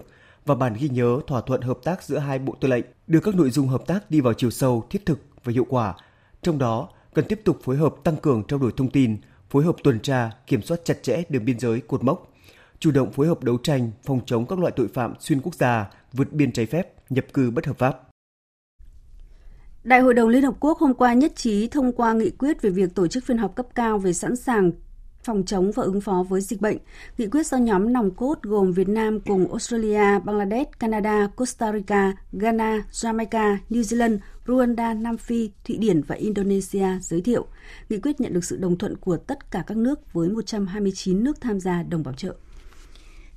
và 0.45 0.55
bản 0.55 0.73
ghi 0.79 0.89
nhớ 0.89 1.19
thỏa 1.27 1.41
thuận 1.41 1.61
hợp 1.61 1.77
tác 1.83 2.03
giữa 2.03 2.17
hai 2.17 2.39
bộ 2.39 2.55
tư 2.59 2.67
lệnh 2.67 2.85
đưa 3.07 3.19
các 3.19 3.35
nội 3.35 3.49
dung 3.49 3.67
hợp 3.67 3.87
tác 3.87 4.11
đi 4.11 4.21
vào 4.21 4.33
chiều 4.33 4.49
sâu, 4.49 4.83
thiết 4.89 5.05
thực 5.05 5.19
và 5.43 5.53
hiệu 5.53 5.65
quả. 5.69 5.93
Trong 6.41 6.57
đó, 6.57 6.89
cần 7.13 7.25
tiếp 7.29 7.41
tục 7.43 7.59
phối 7.63 7.77
hợp 7.77 7.95
tăng 8.03 8.17
cường 8.17 8.43
trao 8.47 8.59
đổi 8.59 8.71
thông 8.77 8.91
tin, 8.91 9.17
phối 9.49 9.63
hợp 9.63 9.75
tuần 9.83 9.99
tra, 9.99 10.31
kiểm 10.47 10.61
soát 10.61 10.77
chặt 10.83 11.03
chẽ 11.03 11.23
đường 11.29 11.45
biên 11.45 11.59
giới 11.59 11.81
cột 11.81 12.03
mốc, 12.03 12.33
chủ 12.79 12.91
động 12.91 13.11
phối 13.11 13.27
hợp 13.27 13.43
đấu 13.43 13.57
tranh 13.63 13.91
phòng 14.05 14.19
chống 14.25 14.45
các 14.45 14.59
loại 14.59 14.73
tội 14.75 14.87
phạm 14.93 15.13
xuyên 15.19 15.41
quốc 15.41 15.55
gia, 15.55 15.89
vượt 16.13 16.33
biên 16.33 16.51
trái 16.51 16.65
phép, 16.65 16.93
nhập 17.09 17.25
cư 17.33 17.51
bất 17.51 17.65
hợp 17.65 17.77
pháp. 17.77 18.12
Đại 19.83 20.01
hội 20.01 20.13
đồng 20.13 20.29
Liên 20.29 20.43
Hợp 20.43 20.53
Quốc 20.59 20.79
hôm 20.79 20.93
qua 20.93 21.13
nhất 21.13 21.35
trí 21.35 21.67
thông 21.67 21.91
qua 21.91 22.13
nghị 22.13 22.29
quyết 22.29 22.61
về 22.61 22.69
việc 22.69 22.95
tổ 22.95 23.07
chức 23.07 23.23
phiên 23.25 23.37
họp 23.37 23.55
cấp 23.55 23.65
cao 23.75 23.97
về 23.97 24.13
sẵn 24.13 24.35
sàng 24.35 24.71
phòng 25.23 25.43
chống 25.45 25.71
và 25.71 25.83
ứng 25.83 26.01
phó 26.01 26.25
với 26.29 26.41
dịch 26.41 26.61
bệnh. 26.61 26.77
Nghị 27.17 27.27
quyết 27.27 27.47
do 27.47 27.57
nhóm 27.57 27.93
nòng 27.93 28.11
cốt 28.11 28.41
gồm 28.41 28.71
Việt 28.71 28.89
Nam 28.89 29.19
cùng 29.19 29.51
Australia, 29.51 30.19
Bangladesh, 30.25 30.79
Canada, 30.79 31.27
Costa 31.35 31.73
Rica, 31.73 32.13
Ghana, 32.31 32.83
Jamaica, 32.91 33.57
New 33.69 33.81
Zealand, 33.81 34.17
Rwanda, 34.45 35.01
Nam 35.01 35.17
Phi, 35.17 35.51
Thụy 35.65 35.77
Điển 35.77 36.01
và 36.01 36.15
Indonesia 36.15 36.87
giới 37.01 37.21
thiệu. 37.21 37.45
Nghị 37.89 37.99
quyết 37.99 38.21
nhận 38.21 38.33
được 38.33 38.43
sự 38.43 38.57
đồng 38.57 38.77
thuận 38.77 38.97
của 38.97 39.17
tất 39.17 39.51
cả 39.51 39.63
các 39.67 39.77
nước 39.77 40.13
với 40.13 40.29
129 40.29 41.23
nước 41.23 41.41
tham 41.41 41.59
gia 41.59 41.83
đồng 41.83 42.03
bảo 42.03 42.13
trợ. 42.13 42.33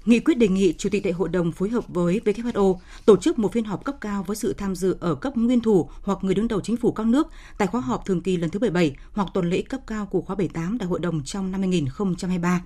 Nghị 0.07 0.21
quyết 0.21 0.39
đề 0.39 0.49
nghị 0.49 0.75
Chủ 0.79 0.89
tịch 0.89 1.05
Đại 1.05 1.13
hội 1.13 1.29
đồng 1.29 1.53
phối 1.53 1.69
hợp 1.69 1.85
với 1.89 2.21
WHO 2.25 2.79
tổ 3.07 3.17
chức 3.17 3.39
một 3.39 3.53
phiên 3.53 3.65
họp 3.65 3.85
cấp 3.85 3.97
cao 4.01 4.23
với 4.23 4.37
sự 4.37 4.53
tham 4.53 4.75
dự 4.75 4.97
ở 5.01 5.15
cấp 5.15 5.37
nguyên 5.37 5.61
thủ 5.61 5.91
hoặc 6.03 6.19
người 6.23 6.35
đứng 6.35 6.49
đầu 6.49 6.61
chính 6.61 6.77
phủ 6.77 6.93
các 6.93 7.07
nước 7.07 7.29
tại 7.59 7.69
khóa 7.69 7.81
họp 7.81 8.07
thường 8.07 8.21
kỳ 8.21 8.37
lần 8.37 8.51
thứ 8.51 8.59
77 8.59 8.97
hoặc 9.13 9.29
tuần 9.35 9.51
lễ 9.51 9.63
cấp 9.63 9.81
cao 9.87 10.07
của 10.07 10.21
khóa 10.21 10.37
78 10.37 10.79
Đại 10.79 10.87
hội 10.87 11.01
đồng 11.01 11.25
trong 11.25 11.53
năm 11.53 11.61
2023. 11.61 12.63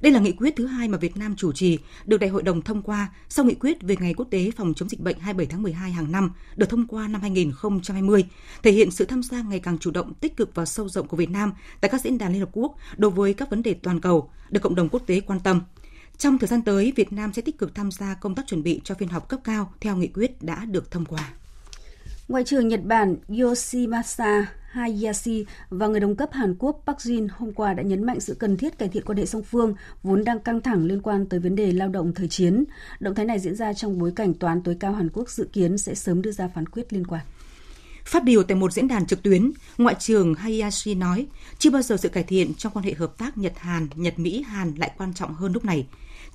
Đây 0.00 0.12
là 0.12 0.20
nghị 0.20 0.32
quyết 0.32 0.56
thứ 0.56 0.66
hai 0.66 0.88
mà 0.88 0.98
Việt 0.98 1.16
Nam 1.16 1.36
chủ 1.36 1.52
trì, 1.52 1.78
được 2.04 2.18
Đại 2.18 2.30
hội 2.30 2.42
đồng 2.42 2.62
thông 2.62 2.82
qua 2.82 3.08
sau 3.28 3.44
nghị 3.44 3.54
quyết 3.54 3.82
về 3.82 3.96
Ngày 4.00 4.14
Quốc 4.14 4.26
tế 4.30 4.50
phòng 4.56 4.74
chống 4.74 4.88
dịch 4.88 5.00
bệnh 5.00 5.18
27 5.18 5.46
tháng 5.46 5.62
12 5.62 5.92
hàng 5.92 6.12
năm, 6.12 6.30
được 6.56 6.70
thông 6.70 6.86
qua 6.86 7.08
năm 7.08 7.20
2020, 7.20 8.24
thể 8.62 8.72
hiện 8.72 8.90
sự 8.90 9.04
tham 9.04 9.22
gia 9.22 9.42
ngày 9.42 9.60
càng 9.60 9.78
chủ 9.78 9.90
động, 9.90 10.14
tích 10.14 10.36
cực 10.36 10.54
và 10.54 10.64
sâu 10.64 10.88
rộng 10.88 11.08
của 11.08 11.16
Việt 11.16 11.30
Nam 11.30 11.52
tại 11.80 11.88
các 11.88 12.00
diễn 12.00 12.18
đàn 12.18 12.32
Liên 12.32 12.40
Hợp 12.40 12.50
Quốc 12.52 12.74
đối 12.96 13.10
với 13.10 13.34
các 13.34 13.50
vấn 13.50 13.62
đề 13.62 13.74
toàn 13.74 14.00
cầu, 14.00 14.30
được 14.50 14.60
cộng 14.62 14.74
đồng 14.74 14.88
quốc 14.88 15.02
tế 15.06 15.20
quan 15.20 15.40
tâm. 15.40 15.60
Trong 16.18 16.38
thời 16.38 16.48
gian 16.48 16.62
tới, 16.62 16.92
Việt 16.96 17.12
Nam 17.12 17.32
sẽ 17.32 17.42
tích 17.42 17.58
cực 17.58 17.74
tham 17.74 17.90
gia 17.90 18.14
công 18.14 18.34
tác 18.34 18.46
chuẩn 18.46 18.62
bị 18.62 18.80
cho 18.84 18.94
phiên 18.94 19.08
họp 19.08 19.28
cấp 19.28 19.40
cao 19.44 19.72
theo 19.80 19.96
nghị 19.96 20.08
quyết 20.08 20.42
đã 20.42 20.64
được 20.64 20.90
thông 20.90 21.04
qua. 21.04 21.32
Ngoại 22.28 22.44
trưởng 22.44 22.68
Nhật 22.68 22.84
Bản 22.84 23.16
Yoshimasa 23.40 24.46
Hayashi 24.70 25.46
và 25.68 25.86
người 25.86 26.00
đồng 26.00 26.16
cấp 26.16 26.28
Hàn 26.32 26.54
Quốc 26.58 26.82
Park 26.86 26.98
Jin 26.98 27.28
hôm 27.36 27.52
qua 27.52 27.74
đã 27.74 27.82
nhấn 27.82 28.04
mạnh 28.04 28.20
sự 28.20 28.34
cần 28.34 28.56
thiết 28.56 28.78
cải 28.78 28.88
thiện 28.88 29.04
quan 29.06 29.18
hệ 29.18 29.26
song 29.26 29.42
phương 29.42 29.74
vốn 30.02 30.24
đang 30.24 30.40
căng 30.40 30.60
thẳng 30.60 30.84
liên 30.84 31.02
quan 31.02 31.26
tới 31.26 31.40
vấn 31.40 31.56
đề 31.56 31.72
lao 31.72 31.88
động 31.88 32.14
thời 32.14 32.28
chiến. 32.28 32.64
Động 33.00 33.14
thái 33.14 33.24
này 33.24 33.38
diễn 33.38 33.56
ra 33.56 33.72
trong 33.72 33.98
bối 33.98 34.12
cảnh 34.16 34.34
Tòa 34.34 34.50
án 34.50 34.62
tối 34.62 34.76
cao 34.80 34.92
Hàn 34.92 35.08
Quốc 35.12 35.30
dự 35.30 35.48
kiến 35.52 35.78
sẽ 35.78 35.94
sớm 35.94 36.22
đưa 36.22 36.32
ra 36.32 36.48
phán 36.54 36.66
quyết 36.66 36.92
liên 36.92 37.06
quan. 37.06 37.22
Phát 38.04 38.24
biểu 38.24 38.42
tại 38.42 38.56
một 38.56 38.72
diễn 38.72 38.88
đàn 38.88 39.06
trực 39.06 39.22
tuyến, 39.22 39.52
Ngoại 39.78 39.94
trưởng 39.98 40.34
Hayashi 40.34 40.94
nói, 40.94 41.26
chưa 41.58 41.70
bao 41.70 41.82
giờ 41.82 41.96
sự 41.96 42.08
cải 42.08 42.22
thiện 42.22 42.54
trong 42.54 42.72
quan 42.72 42.84
hệ 42.84 42.94
hợp 42.94 43.18
tác 43.18 43.38
Nhật-Hàn, 43.38 43.88
Nhật-Mỹ-Hàn 43.94 44.74
lại 44.74 44.90
quan 44.98 45.14
trọng 45.14 45.34
hơn 45.34 45.52
lúc 45.52 45.64
này. 45.64 45.86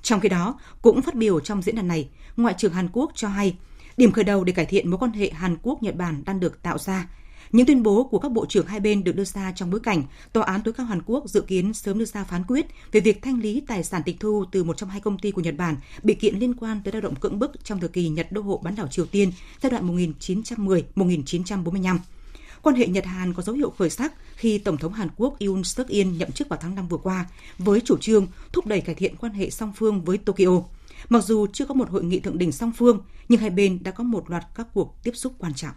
Trong 0.02 0.20
khi 0.20 0.28
đó, 0.28 0.58
cũng 0.82 1.02
phát 1.02 1.14
biểu 1.14 1.40
trong 1.40 1.62
diễn 1.62 1.76
đàn 1.76 1.88
này, 1.88 2.08
Ngoại 2.36 2.54
trưởng 2.58 2.72
Hàn 2.72 2.88
Quốc 2.92 3.12
cho 3.14 3.28
hay, 3.28 3.56
điểm 3.96 4.12
khởi 4.12 4.24
đầu 4.24 4.44
để 4.44 4.52
cải 4.52 4.66
thiện 4.66 4.90
mối 4.90 4.98
quan 4.98 5.12
hệ 5.12 5.30
Hàn 5.30 5.56
Quốc-Nhật 5.62 5.96
Bản 5.96 6.22
đang 6.24 6.40
được 6.40 6.62
tạo 6.62 6.78
ra. 6.78 7.08
Những 7.52 7.66
tuyên 7.66 7.82
bố 7.82 8.04
của 8.04 8.18
các 8.18 8.32
bộ 8.32 8.46
trưởng 8.46 8.66
hai 8.66 8.80
bên 8.80 9.04
được 9.04 9.16
đưa 9.16 9.24
ra 9.24 9.52
trong 9.52 9.70
bối 9.70 9.80
cảnh 9.80 10.02
Tòa 10.32 10.44
án 10.44 10.62
tối 10.62 10.74
cao 10.74 10.86
Hàn 10.86 11.02
Quốc 11.06 11.28
dự 11.28 11.40
kiến 11.40 11.74
sớm 11.74 11.98
đưa 11.98 12.04
ra 12.04 12.24
phán 12.24 12.44
quyết 12.48 12.66
về 12.92 13.00
việc 13.00 13.22
thanh 13.22 13.40
lý 13.40 13.62
tài 13.66 13.84
sản 13.84 14.02
tịch 14.04 14.16
thu 14.20 14.44
từ 14.52 14.64
một 14.64 14.76
trong 14.76 14.88
hai 14.88 15.00
công 15.00 15.18
ty 15.18 15.30
của 15.30 15.40
Nhật 15.40 15.56
Bản 15.56 15.76
bị 16.02 16.14
kiện 16.14 16.38
liên 16.38 16.54
quan 16.54 16.80
tới 16.84 16.92
lao 16.92 17.00
động 17.00 17.14
cưỡng 17.14 17.38
bức 17.38 17.64
trong 17.64 17.80
thời 17.80 17.88
kỳ 17.88 18.08
Nhật 18.08 18.32
đô 18.32 18.40
hộ 18.40 18.60
bán 18.64 18.74
đảo 18.74 18.86
Triều 18.86 19.06
Tiên 19.06 19.32
giai 19.62 19.70
đoạn 19.70 19.96
1910-1945. 19.96 21.98
Quan 22.62 22.76
hệ 22.76 22.86
Nhật 22.86 23.06
Hàn 23.06 23.34
có 23.34 23.42
dấu 23.42 23.56
hiệu 23.56 23.70
khởi 23.70 23.90
sắc 23.90 24.12
khi 24.36 24.58
Tổng 24.58 24.78
thống 24.78 24.92
Hàn 24.92 25.08
Quốc 25.16 25.36
Yoon 25.40 25.64
suk 25.64 25.88
yeol 25.88 26.06
nhậm 26.06 26.30
chức 26.30 26.48
vào 26.48 26.58
tháng 26.62 26.74
5 26.74 26.88
vừa 26.88 26.96
qua 26.96 27.26
với 27.58 27.80
chủ 27.80 27.96
trương 28.00 28.26
thúc 28.52 28.66
đẩy 28.66 28.80
cải 28.80 28.94
thiện 28.94 29.16
quan 29.16 29.32
hệ 29.32 29.50
song 29.50 29.72
phương 29.76 30.04
với 30.04 30.18
Tokyo. 30.18 30.62
Mặc 31.08 31.24
dù 31.24 31.46
chưa 31.52 31.66
có 31.66 31.74
một 31.74 31.90
hội 31.90 32.04
nghị 32.04 32.20
thượng 32.20 32.38
đỉnh 32.38 32.52
song 32.52 32.72
phương, 32.76 33.00
nhưng 33.28 33.40
hai 33.40 33.50
bên 33.50 33.78
đã 33.82 33.90
có 33.90 34.04
một 34.04 34.30
loạt 34.30 34.44
các 34.54 34.66
cuộc 34.74 34.94
tiếp 35.02 35.12
xúc 35.14 35.32
quan 35.38 35.54
trọng. 35.54 35.74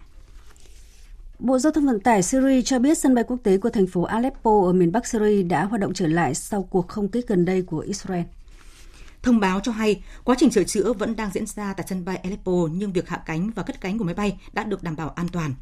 Bộ 1.40 1.60
Giao 1.60 1.72
thông 1.72 1.86
Vận 1.86 2.00
tải 2.00 2.24
Syria 2.24 2.62
cho 2.62 2.80
biết 2.80 2.98
sân 2.98 3.16
bay 3.16 3.24
quốc 3.28 3.38
tế 3.44 3.58
của 3.58 3.70
thành 3.70 3.88
phố 3.88 4.04
Aleppo 4.04 4.52
ở 4.66 4.74
miền 4.74 4.92
Bắc 4.92 5.08
Syria 5.08 5.44
đã 5.44 5.64
hoạt 5.64 5.82
động 5.82 5.94
trở 5.94 6.08
lại 6.08 6.36
sau 6.36 6.64
cuộc 6.64 6.88
không 6.88 7.08
kích 7.08 7.28
gần 7.28 7.46
đây 7.46 7.62
của 7.62 7.80
Israel. 7.80 8.24
Thông 9.22 9.40
báo 9.40 9.60
cho 9.60 9.72
hay 9.72 10.04
quá 10.24 10.36
trình 10.40 10.52
sửa 10.52 10.64
chữa 10.64 10.94
vẫn 10.94 11.16
đang 11.16 11.32
diễn 11.34 11.46
ra 11.46 11.74
tại 11.74 11.86
sân 11.90 12.06
bay 12.06 12.16
Aleppo 12.16 12.52
nhưng 12.72 12.94
việc 12.94 13.10
hạ 13.10 13.24
cánh 13.26 13.52
và 13.56 13.64
cất 13.64 13.82
cánh 13.82 13.98
của 13.98 14.04
máy 14.04 14.14
bay 14.14 14.40
đã 14.54 14.64
được 14.64 14.84
đảm 14.84 14.96
bảo 14.96 15.10
an 15.10 15.28
toàn. 15.28 15.54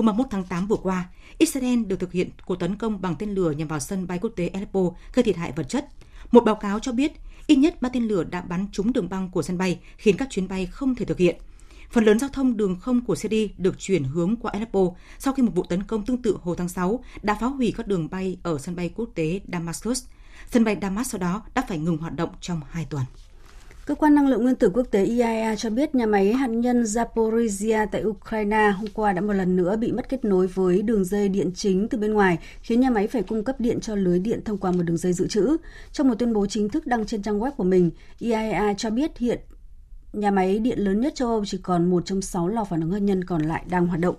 Hôm 0.00 0.06
31 0.06 0.26
tháng 0.30 0.44
8 0.44 0.66
vừa 0.66 0.76
qua, 0.76 1.08
Israel 1.38 1.84
được 1.84 2.00
thực 2.00 2.12
hiện 2.12 2.30
cuộc 2.46 2.54
tấn 2.54 2.76
công 2.76 3.00
bằng 3.00 3.14
tên 3.18 3.30
lửa 3.30 3.50
nhằm 3.50 3.68
vào 3.68 3.80
sân 3.80 4.06
bay 4.06 4.18
quốc 4.18 4.30
tế 4.36 4.48
Aleppo 4.48 4.80
gây 5.14 5.22
thiệt 5.22 5.36
hại 5.36 5.52
vật 5.56 5.62
chất. 5.62 5.88
Một 6.32 6.44
báo 6.44 6.54
cáo 6.54 6.78
cho 6.78 6.92
biết 6.92 7.12
ít 7.46 7.56
nhất 7.56 7.82
ba 7.82 7.88
tên 7.88 8.08
lửa 8.08 8.24
đã 8.24 8.40
bắn 8.40 8.66
trúng 8.72 8.92
đường 8.92 9.08
băng 9.08 9.30
của 9.30 9.42
sân 9.42 9.58
bay 9.58 9.80
khiến 9.96 10.16
các 10.16 10.30
chuyến 10.30 10.48
bay 10.48 10.66
không 10.66 10.94
thể 10.94 11.04
thực 11.04 11.18
hiện. 11.18 11.36
Phần 11.90 12.04
lớn 12.04 12.18
giao 12.18 12.30
thông 12.32 12.56
đường 12.56 12.78
không 12.80 13.00
của 13.04 13.14
Syria 13.14 13.48
được 13.58 13.78
chuyển 13.78 14.04
hướng 14.04 14.36
qua 14.36 14.52
Aleppo 14.52 14.80
sau 15.18 15.34
khi 15.34 15.42
một 15.42 15.52
vụ 15.54 15.62
tấn 15.68 15.82
công 15.82 16.04
tương 16.04 16.22
tự 16.22 16.38
hồi 16.42 16.56
tháng 16.58 16.68
6 16.68 17.04
đã 17.22 17.36
phá 17.40 17.46
hủy 17.46 17.74
các 17.76 17.86
đường 17.86 18.08
bay 18.10 18.38
ở 18.42 18.58
sân 18.58 18.76
bay 18.76 18.90
quốc 18.96 19.08
tế 19.14 19.40
Damascus. 19.52 20.04
Sân 20.50 20.64
bay 20.64 20.76
Damas 20.82 21.10
sau 21.10 21.18
đó 21.18 21.42
đã 21.54 21.64
phải 21.68 21.78
ngừng 21.78 21.98
hoạt 21.98 22.16
động 22.16 22.30
trong 22.40 22.60
2 22.70 22.86
tuần. 22.90 23.04
Cơ 23.90 23.94
quan 23.94 24.14
năng 24.14 24.28
lượng 24.28 24.42
nguyên 24.42 24.54
tử 24.54 24.70
quốc 24.74 24.86
tế 24.90 25.04
IAEA 25.04 25.56
cho 25.56 25.70
biết 25.70 25.94
nhà 25.94 26.06
máy 26.06 26.32
hạt 26.32 26.46
nhân 26.46 26.82
Zaporizhia 26.82 27.86
tại 27.92 28.04
Ukraine 28.04 28.70
hôm 28.76 28.86
qua 28.94 29.12
đã 29.12 29.20
một 29.20 29.32
lần 29.32 29.56
nữa 29.56 29.76
bị 29.76 29.92
mất 29.92 30.08
kết 30.08 30.24
nối 30.24 30.46
với 30.46 30.82
đường 30.82 31.04
dây 31.04 31.28
điện 31.28 31.50
chính 31.54 31.88
từ 31.88 31.98
bên 31.98 32.12
ngoài, 32.12 32.38
khiến 32.62 32.80
nhà 32.80 32.90
máy 32.90 33.06
phải 33.06 33.22
cung 33.22 33.44
cấp 33.44 33.60
điện 33.60 33.80
cho 33.80 33.94
lưới 33.94 34.18
điện 34.18 34.40
thông 34.44 34.58
qua 34.58 34.72
một 34.72 34.82
đường 34.82 34.96
dây 34.96 35.12
dự 35.12 35.26
trữ. 35.28 35.56
Trong 35.92 36.08
một 36.08 36.14
tuyên 36.18 36.32
bố 36.32 36.46
chính 36.46 36.68
thức 36.68 36.86
đăng 36.86 37.06
trên 37.06 37.22
trang 37.22 37.40
web 37.40 37.50
của 37.50 37.64
mình, 37.64 37.90
IAEA 38.18 38.74
cho 38.74 38.90
biết 38.90 39.18
hiện 39.18 39.40
nhà 40.12 40.30
máy 40.30 40.58
điện 40.58 40.78
lớn 40.78 41.00
nhất 41.00 41.14
châu 41.14 41.28
Âu 41.28 41.44
chỉ 41.46 41.58
còn 41.62 41.90
một 41.90 42.06
trong 42.06 42.22
sáu 42.22 42.48
lò 42.48 42.64
phản 42.64 42.80
ứng 42.80 42.90
hạt 42.92 42.98
nhân 42.98 43.24
còn 43.24 43.42
lại 43.42 43.64
đang 43.70 43.86
hoạt 43.86 44.00
động. 44.00 44.16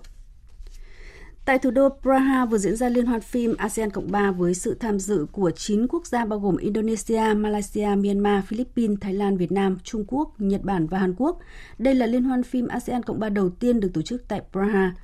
Tại 1.44 1.58
thủ 1.58 1.70
đô 1.70 1.88
Praha 2.02 2.44
vừa 2.44 2.58
diễn 2.58 2.76
ra 2.76 2.88
liên 2.88 3.06
hoan 3.06 3.20
phim 3.20 3.56
ASEAN 3.56 3.90
Cộng 3.90 4.10
3 4.10 4.30
với 4.30 4.54
sự 4.54 4.74
tham 4.80 4.98
dự 4.98 5.26
của 5.32 5.50
9 5.50 5.86
quốc 5.88 6.06
gia 6.06 6.24
bao 6.24 6.38
gồm 6.38 6.56
Indonesia, 6.56 7.34
Malaysia, 7.36 7.86
Myanmar, 7.96 8.44
Philippines, 8.44 8.98
Thái 9.00 9.14
Lan, 9.14 9.36
Việt 9.36 9.52
Nam, 9.52 9.78
Trung 9.84 10.04
Quốc, 10.08 10.34
Nhật 10.38 10.60
Bản 10.62 10.86
và 10.86 10.98
Hàn 10.98 11.14
Quốc. 11.14 11.38
Đây 11.78 11.94
là 11.94 12.06
liên 12.06 12.24
hoan 12.24 12.42
phim 12.42 12.68
ASEAN 12.68 13.02
Cộng 13.02 13.20
3 13.20 13.28
đầu 13.28 13.50
tiên 13.50 13.80
được 13.80 13.90
tổ 13.94 14.02
chức 14.02 14.28
tại 14.28 14.42
Praha. 14.52 14.94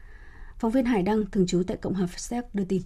Phóng 0.58 0.70
viên 0.70 0.84
Hải 0.84 1.02
Đăng, 1.02 1.24
thường 1.30 1.46
trú 1.46 1.62
tại 1.66 1.76
Cộng 1.76 1.94
hòa 1.94 2.06
Séc 2.16 2.44
đưa 2.54 2.64
tin. 2.64 2.82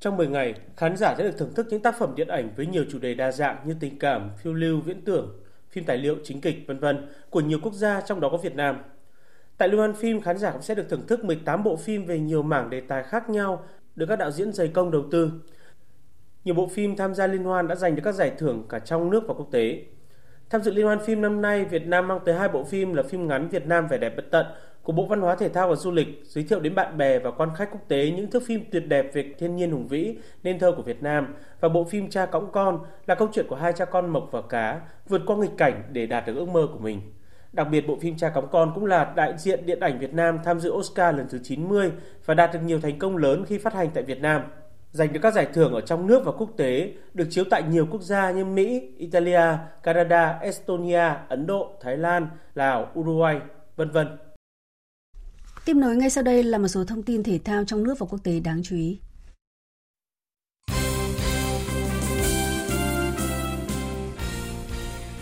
Trong 0.00 0.16
10 0.16 0.26
ngày, 0.26 0.54
khán 0.76 0.96
giả 0.96 1.14
sẽ 1.18 1.24
được 1.24 1.38
thưởng 1.38 1.54
thức 1.54 1.66
những 1.70 1.82
tác 1.82 1.98
phẩm 1.98 2.14
điện 2.16 2.28
ảnh 2.28 2.50
với 2.56 2.66
nhiều 2.66 2.84
chủ 2.90 2.98
đề 2.98 3.14
đa 3.14 3.32
dạng 3.32 3.56
như 3.66 3.74
tình 3.80 3.98
cảm, 3.98 4.30
phiêu 4.42 4.54
lưu, 4.54 4.80
viễn 4.80 5.04
tưởng, 5.04 5.42
phim 5.70 5.84
tài 5.84 5.98
liệu, 5.98 6.16
chính 6.24 6.40
kịch, 6.40 6.64
vân 6.66 6.78
vân 6.78 7.08
của 7.30 7.40
nhiều 7.40 7.58
quốc 7.62 7.74
gia 7.74 8.00
trong 8.00 8.20
đó 8.20 8.28
có 8.28 8.36
Việt 8.36 8.54
Nam. 8.54 8.76
Tại 9.58 9.68
liên 9.68 9.78
hoan 9.78 9.94
phim, 9.94 10.20
khán 10.20 10.38
giả 10.38 10.50
cũng 10.50 10.62
sẽ 10.62 10.74
được 10.74 10.88
thưởng 10.88 11.06
thức 11.06 11.24
18 11.24 11.64
bộ 11.64 11.76
phim 11.76 12.06
về 12.06 12.18
nhiều 12.18 12.42
mảng 12.42 12.70
đề 12.70 12.80
tài 12.80 13.02
khác 13.02 13.30
nhau 13.30 13.64
được 13.96 14.06
các 14.06 14.16
đạo 14.16 14.30
diễn 14.30 14.52
dày 14.52 14.68
công 14.68 14.90
đầu 14.90 15.04
tư. 15.10 15.32
Nhiều 16.44 16.54
bộ 16.54 16.66
phim 16.66 16.96
tham 16.96 17.14
gia 17.14 17.26
liên 17.26 17.44
hoan 17.44 17.68
đã 17.68 17.74
giành 17.74 17.96
được 17.96 18.02
các 18.04 18.14
giải 18.14 18.32
thưởng 18.38 18.66
cả 18.68 18.78
trong 18.78 19.10
nước 19.10 19.24
và 19.28 19.34
quốc 19.34 19.48
tế. 19.50 19.84
Tham 20.50 20.62
dự 20.62 20.72
liên 20.72 20.86
hoan 20.86 21.00
phim 21.00 21.20
năm 21.20 21.42
nay, 21.42 21.64
Việt 21.64 21.86
Nam 21.86 22.08
mang 22.08 22.20
tới 22.24 22.34
hai 22.34 22.48
bộ 22.48 22.64
phim 22.64 22.94
là 22.94 23.02
phim 23.02 23.28
ngắn 23.28 23.48
Việt 23.48 23.66
Nam 23.66 23.86
vẻ 23.88 23.98
đẹp 23.98 24.16
bất 24.16 24.24
tận 24.30 24.46
của 24.82 24.92
Bộ 24.92 25.06
Văn 25.06 25.20
hóa 25.20 25.34
Thể 25.34 25.48
thao 25.48 25.68
và 25.68 25.74
Du 25.74 25.90
lịch 25.90 26.08
giới 26.24 26.44
thiệu 26.44 26.60
đến 26.60 26.74
bạn 26.74 26.98
bè 26.98 27.18
và 27.18 27.30
quan 27.30 27.50
khách 27.56 27.70
quốc 27.70 27.88
tế 27.88 28.10
những 28.10 28.30
thước 28.30 28.42
phim 28.46 28.64
tuyệt 28.70 28.88
đẹp 28.88 29.10
về 29.12 29.34
thiên 29.38 29.56
nhiên 29.56 29.70
hùng 29.70 29.88
vĩ, 29.88 30.16
nên 30.42 30.58
thơ 30.58 30.72
của 30.76 30.82
Việt 30.82 31.02
Nam 31.02 31.34
và 31.60 31.68
bộ 31.68 31.84
phim 31.84 32.10
Cha 32.10 32.26
cõng 32.26 32.52
con 32.52 32.78
là 33.06 33.14
câu 33.14 33.28
chuyện 33.32 33.46
của 33.48 33.56
hai 33.56 33.72
cha 33.72 33.84
con 33.84 34.08
Mộc 34.08 34.28
và 34.32 34.42
Cá 34.42 34.80
vượt 35.08 35.22
qua 35.26 35.36
nghịch 35.36 35.56
cảnh 35.56 35.82
để 35.92 36.06
đạt 36.06 36.26
được 36.26 36.34
ước 36.36 36.48
mơ 36.48 36.68
của 36.72 36.78
mình. 36.78 37.00
Đặc 37.52 37.68
biệt 37.70 37.86
bộ 37.86 37.98
phim 38.00 38.16
Cha 38.16 38.28
cõng 38.28 38.48
con 38.52 38.72
cũng 38.74 38.86
là 38.86 39.12
đại 39.16 39.34
diện 39.38 39.66
điện 39.66 39.80
ảnh 39.80 39.98
Việt 39.98 40.14
Nam 40.14 40.38
tham 40.44 40.60
dự 40.60 40.70
Oscar 40.70 41.16
lần 41.16 41.26
thứ 41.30 41.38
90 41.42 41.92
và 42.24 42.34
đạt 42.34 42.50
được 42.52 42.60
nhiều 42.64 42.80
thành 42.80 42.98
công 42.98 43.16
lớn 43.16 43.44
khi 43.48 43.58
phát 43.58 43.74
hành 43.74 43.90
tại 43.94 44.02
Việt 44.02 44.20
Nam 44.20 44.42
giành 44.92 45.12
được 45.12 45.20
các 45.22 45.34
giải 45.34 45.46
thưởng 45.54 45.72
ở 45.72 45.80
trong 45.80 46.06
nước 46.06 46.22
và 46.24 46.32
quốc 46.32 46.50
tế, 46.56 46.92
được 47.14 47.26
chiếu 47.30 47.44
tại 47.50 47.62
nhiều 47.62 47.86
quốc 47.90 48.02
gia 48.02 48.30
như 48.30 48.44
Mỹ, 48.44 48.82
Italia, 48.98 49.58
Canada, 49.82 50.38
Estonia, 50.42 51.14
Ấn 51.28 51.46
Độ, 51.46 51.76
Thái 51.80 51.96
Lan, 51.96 52.28
Lào, 52.54 52.92
Uruguay, 52.98 53.40
vân 53.76 53.90
vân. 53.90 54.18
Tiếp 55.64 55.74
nối 55.74 55.96
ngay 55.96 56.10
sau 56.10 56.24
đây 56.24 56.42
là 56.42 56.58
một 56.58 56.68
số 56.68 56.84
thông 56.84 57.02
tin 57.02 57.22
thể 57.22 57.38
thao 57.44 57.64
trong 57.64 57.84
nước 57.84 57.98
và 57.98 58.06
quốc 58.10 58.18
tế 58.24 58.40
đáng 58.40 58.60
chú 58.64 58.76
ý. 58.76 59.00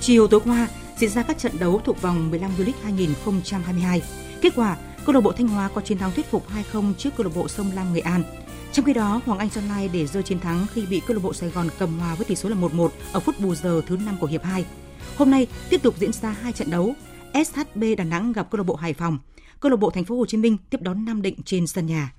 Chiều 0.01 0.27
tối 0.29 0.41
qua 0.45 0.69
diễn 0.99 1.11
ra 1.11 1.23
các 1.23 1.39
trận 1.39 1.53
đấu 1.59 1.81
thuộc 1.85 2.03
vòng 2.03 2.31
15 2.31 2.51
V-League 2.59 2.83
2022. 2.83 4.03
Kết 4.41 4.53
quả, 4.57 4.77
câu 5.05 5.15
lạc 5.15 5.21
bộ 5.21 5.33
Thanh 5.33 5.49
Hóa 5.49 5.69
có 5.75 5.81
chiến 5.81 5.99
thắng 5.99 6.13
thuyết 6.13 6.31
phục 6.31 6.47
2-0 6.73 6.95
trước 6.95 7.11
câu 7.17 7.27
lạc 7.27 7.33
bộ 7.37 7.49
Sông 7.49 7.71
Lam 7.75 7.95
Nghệ 7.95 8.01
An. 8.01 8.23
Trong 8.73 8.85
khi 8.85 8.93
đó, 8.93 9.21
Hoàng 9.27 9.39
Anh 9.39 9.49
Gia 9.49 9.63
Lai 9.63 9.89
để 9.93 10.07
rơi 10.07 10.23
chiến 10.23 10.41
thắng 10.41 10.67
khi 10.73 10.87
bị 10.87 11.01
câu 11.07 11.17
lạc 11.17 11.23
bộ 11.23 11.33
Sài 11.33 11.51
Gòn 11.51 11.69
cầm 11.79 11.99
hòa 11.99 12.15
với 12.15 12.25
tỷ 12.25 12.35
số 12.35 12.49
là 12.49 12.57
1-1 12.57 12.89
ở 13.13 13.21
phút 13.21 13.41
bù 13.41 13.55
giờ 13.55 13.83
thứ 13.87 13.97
5 13.97 14.17
của 14.21 14.27
hiệp 14.27 14.45
2. 14.45 14.65
Hôm 15.17 15.31
nay 15.31 15.47
tiếp 15.71 15.83
tục 15.83 15.95
diễn 15.99 16.13
ra 16.13 16.31
hai 16.31 16.53
trận 16.53 16.71
đấu. 16.71 16.95
SHB 17.35 17.85
Đà 17.99 18.05
Nẵng 18.05 18.33
gặp 18.33 18.51
câu 18.51 18.59
lạc 18.59 18.65
bộ 18.65 18.75
Hải 18.75 18.93
Phòng. 18.93 19.19
Câu 19.61 19.71
lạc 19.71 19.77
bộ 19.77 19.91
Thành 19.91 20.05
phố 20.05 20.17
Hồ 20.17 20.27
Chí 20.27 20.37
Minh 20.37 20.57
tiếp 20.71 20.81
đón 20.81 21.05
Nam 21.05 21.23
Định 21.23 21.37
trên 21.45 21.67
sân 21.67 21.87
nhà. 21.87 22.13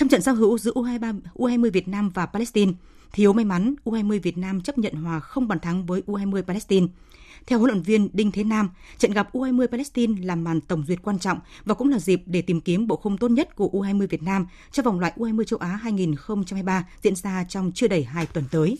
Trong 0.00 0.08
trận 0.08 0.22
giao 0.22 0.34
hữu 0.34 0.58
giữa 0.58 0.72
U23, 0.72 1.20
U20 1.34 1.70
Việt 1.70 1.88
Nam 1.88 2.10
và 2.14 2.26
Palestine, 2.26 2.72
thiếu 3.12 3.32
may 3.32 3.44
mắn 3.44 3.74
U20 3.84 4.20
Việt 4.20 4.38
Nam 4.38 4.60
chấp 4.60 4.78
nhận 4.78 4.94
hòa 4.94 5.20
không 5.20 5.48
bàn 5.48 5.60
thắng 5.60 5.86
với 5.86 6.02
U20 6.06 6.42
Palestine. 6.42 6.86
Theo 7.46 7.58
huấn 7.58 7.70
luyện 7.70 7.82
viên 7.82 8.08
Đinh 8.12 8.32
Thế 8.32 8.44
Nam, 8.44 8.70
trận 8.98 9.12
gặp 9.12 9.34
U20 9.34 9.66
Palestine 9.66 10.22
là 10.24 10.34
màn 10.34 10.60
tổng 10.60 10.84
duyệt 10.86 10.98
quan 11.02 11.18
trọng 11.18 11.38
và 11.64 11.74
cũng 11.74 11.88
là 11.88 11.98
dịp 11.98 12.22
để 12.26 12.42
tìm 12.42 12.60
kiếm 12.60 12.86
bộ 12.86 12.96
khung 12.96 13.18
tốt 13.18 13.28
nhất 13.28 13.56
của 13.56 13.70
U20 13.72 14.06
Việt 14.06 14.22
Nam 14.22 14.46
cho 14.72 14.82
vòng 14.82 15.00
loại 15.00 15.12
U20 15.16 15.44
châu 15.44 15.58
Á 15.58 15.68
2023 15.82 16.88
diễn 17.02 17.16
ra 17.16 17.44
trong 17.44 17.72
chưa 17.74 17.88
đầy 17.88 18.04
2 18.04 18.26
tuần 18.26 18.44
tới. 18.50 18.78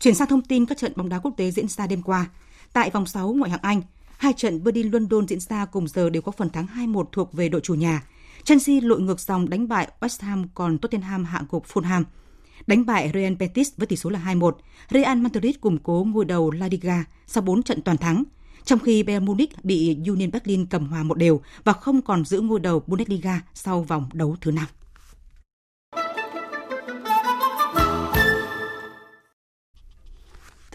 Chuyển 0.00 0.14
sang 0.14 0.28
thông 0.28 0.42
tin 0.42 0.66
các 0.66 0.78
trận 0.78 0.92
bóng 0.96 1.08
đá 1.08 1.18
quốc 1.18 1.34
tế 1.36 1.50
diễn 1.50 1.68
ra 1.68 1.86
đêm 1.86 2.02
qua. 2.02 2.26
Tại 2.72 2.90
vòng 2.90 3.06
6 3.06 3.32
ngoại 3.32 3.50
hạng 3.50 3.62
Anh, 3.62 3.82
hai 4.16 4.32
trận 4.32 4.64
Berlin 4.64 4.90
London 4.90 5.28
diễn 5.28 5.40
ra 5.40 5.64
cùng 5.64 5.88
giờ 5.88 6.10
đều 6.10 6.22
có 6.22 6.32
phần 6.32 6.50
thắng 6.50 6.66
2-1 6.66 7.04
thuộc 7.12 7.32
về 7.32 7.48
đội 7.48 7.60
chủ 7.60 7.74
nhà. 7.74 8.02
Chelsea 8.46 8.80
lội 8.82 9.00
ngược 9.00 9.20
dòng 9.20 9.48
đánh 9.48 9.68
bại 9.68 9.88
West 10.00 10.26
Ham 10.26 10.44
còn 10.54 10.78
Tottenham 10.78 11.24
hạ 11.24 11.42
gục 11.50 11.66
Fulham 11.66 12.04
đánh 12.66 12.86
bại 12.86 13.10
Real 13.14 13.34
Betis 13.34 13.72
với 13.76 13.86
tỷ 13.86 13.96
số 13.96 14.10
là 14.10 14.20
2-1. 14.24 14.52
Real 14.90 15.18
Madrid 15.18 15.56
củng 15.60 15.78
cố 15.78 16.06
ngôi 16.10 16.24
đầu 16.24 16.50
La 16.50 16.68
Liga 16.70 17.04
sau 17.26 17.42
4 17.42 17.62
trận 17.62 17.82
toàn 17.82 17.96
thắng, 17.96 18.24
trong 18.64 18.78
khi 18.78 19.02
Bayern 19.02 19.24
Munich 19.24 19.64
bị 19.64 19.98
Union 20.06 20.30
Berlin 20.30 20.66
cầm 20.66 20.86
hòa 20.86 21.02
một 21.02 21.18
đều 21.18 21.40
và 21.64 21.72
không 21.72 22.02
còn 22.02 22.24
giữ 22.24 22.40
ngôi 22.40 22.60
đầu 22.60 22.82
Bundesliga 22.86 23.42
sau 23.54 23.82
vòng 23.82 24.08
đấu 24.12 24.36
thứ 24.40 24.50
5. 24.50 24.64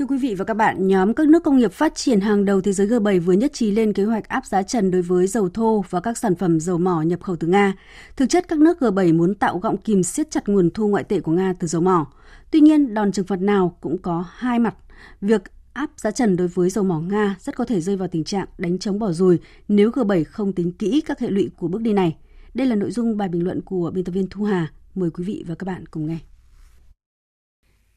Thưa 0.01 0.07
quý 0.07 0.17
vị 0.17 0.35
và 0.35 0.45
các 0.45 0.53
bạn, 0.53 0.87
nhóm 0.87 1.13
các 1.13 1.27
nước 1.27 1.43
công 1.43 1.57
nghiệp 1.57 1.71
phát 1.71 1.95
triển 1.95 2.21
hàng 2.21 2.45
đầu 2.45 2.61
thế 2.61 2.71
giới 2.71 2.87
G7 2.87 3.21
vừa 3.21 3.33
nhất 3.33 3.53
trí 3.53 3.71
lên 3.71 3.93
kế 3.93 4.03
hoạch 4.03 4.27
áp 4.27 4.45
giá 4.45 4.63
trần 4.63 4.91
đối 4.91 5.01
với 5.01 5.27
dầu 5.27 5.49
thô 5.49 5.83
và 5.89 5.99
các 5.99 6.17
sản 6.17 6.35
phẩm 6.35 6.59
dầu 6.59 6.77
mỏ 6.77 7.01
nhập 7.01 7.21
khẩu 7.21 7.35
từ 7.35 7.47
Nga. 7.47 7.73
Thực 8.15 8.29
chất, 8.29 8.47
các 8.47 8.59
nước 8.59 8.77
G7 8.79 9.17
muốn 9.17 9.35
tạo 9.35 9.59
gọng 9.59 9.77
kìm 9.77 10.03
siết 10.03 10.31
chặt 10.31 10.49
nguồn 10.49 10.69
thu 10.69 10.87
ngoại 10.87 11.03
tệ 11.03 11.19
của 11.19 11.31
Nga 11.31 11.53
từ 11.59 11.67
dầu 11.67 11.81
mỏ. 11.81 12.07
Tuy 12.51 12.59
nhiên, 12.59 12.93
đòn 12.93 13.11
trừng 13.11 13.25
phạt 13.25 13.41
nào 13.41 13.77
cũng 13.81 13.97
có 13.97 14.25
hai 14.35 14.59
mặt. 14.59 14.75
Việc 15.21 15.41
áp 15.73 15.89
giá 15.97 16.11
trần 16.11 16.35
đối 16.35 16.47
với 16.47 16.69
dầu 16.69 16.83
mỏ 16.83 16.99
Nga 16.99 17.35
rất 17.39 17.55
có 17.55 17.65
thể 17.65 17.81
rơi 17.81 17.97
vào 17.97 18.07
tình 18.07 18.23
trạng 18.23 18.47
đánh 18.57 18.79
chống 18.79 18.99
bỏ 18.99 19.11
rùi 19.11 19.39
nếu 19.67 19.91
G7 19.91 20.23
không 20.31 20.53
tính 20.53 20.71
kỹ 20.71 21.01
các 21.05 21.19
hệ 21.19 21.29
lụy 21.29 21.49
của 21.57 21.67
bước 21.67 21.81
đi 21.81 21.93
này. 21.93 22.17
Đây 22.53 22.67
là 22.67 22.75
nội 22.75 22.91
dung 22.91 23.17
bài 23.17 23.29
bình 23.29 23.43
luận 23.43 23.61
của 23.61 23.91
biên 23.93 24.03
tập 24.03 24.11
viên 24.11 24.27
Thu 24.29 24.43
Hà. 24.43 24.71
Mời 24.95 25.09
quý 25.09 25.23
vị 25.23 25.43
và 25.47 25.55
các 25.55 25.65
bạn 25.65 25.85
cùng 25.85 26.07
nghe. 26.07 26.17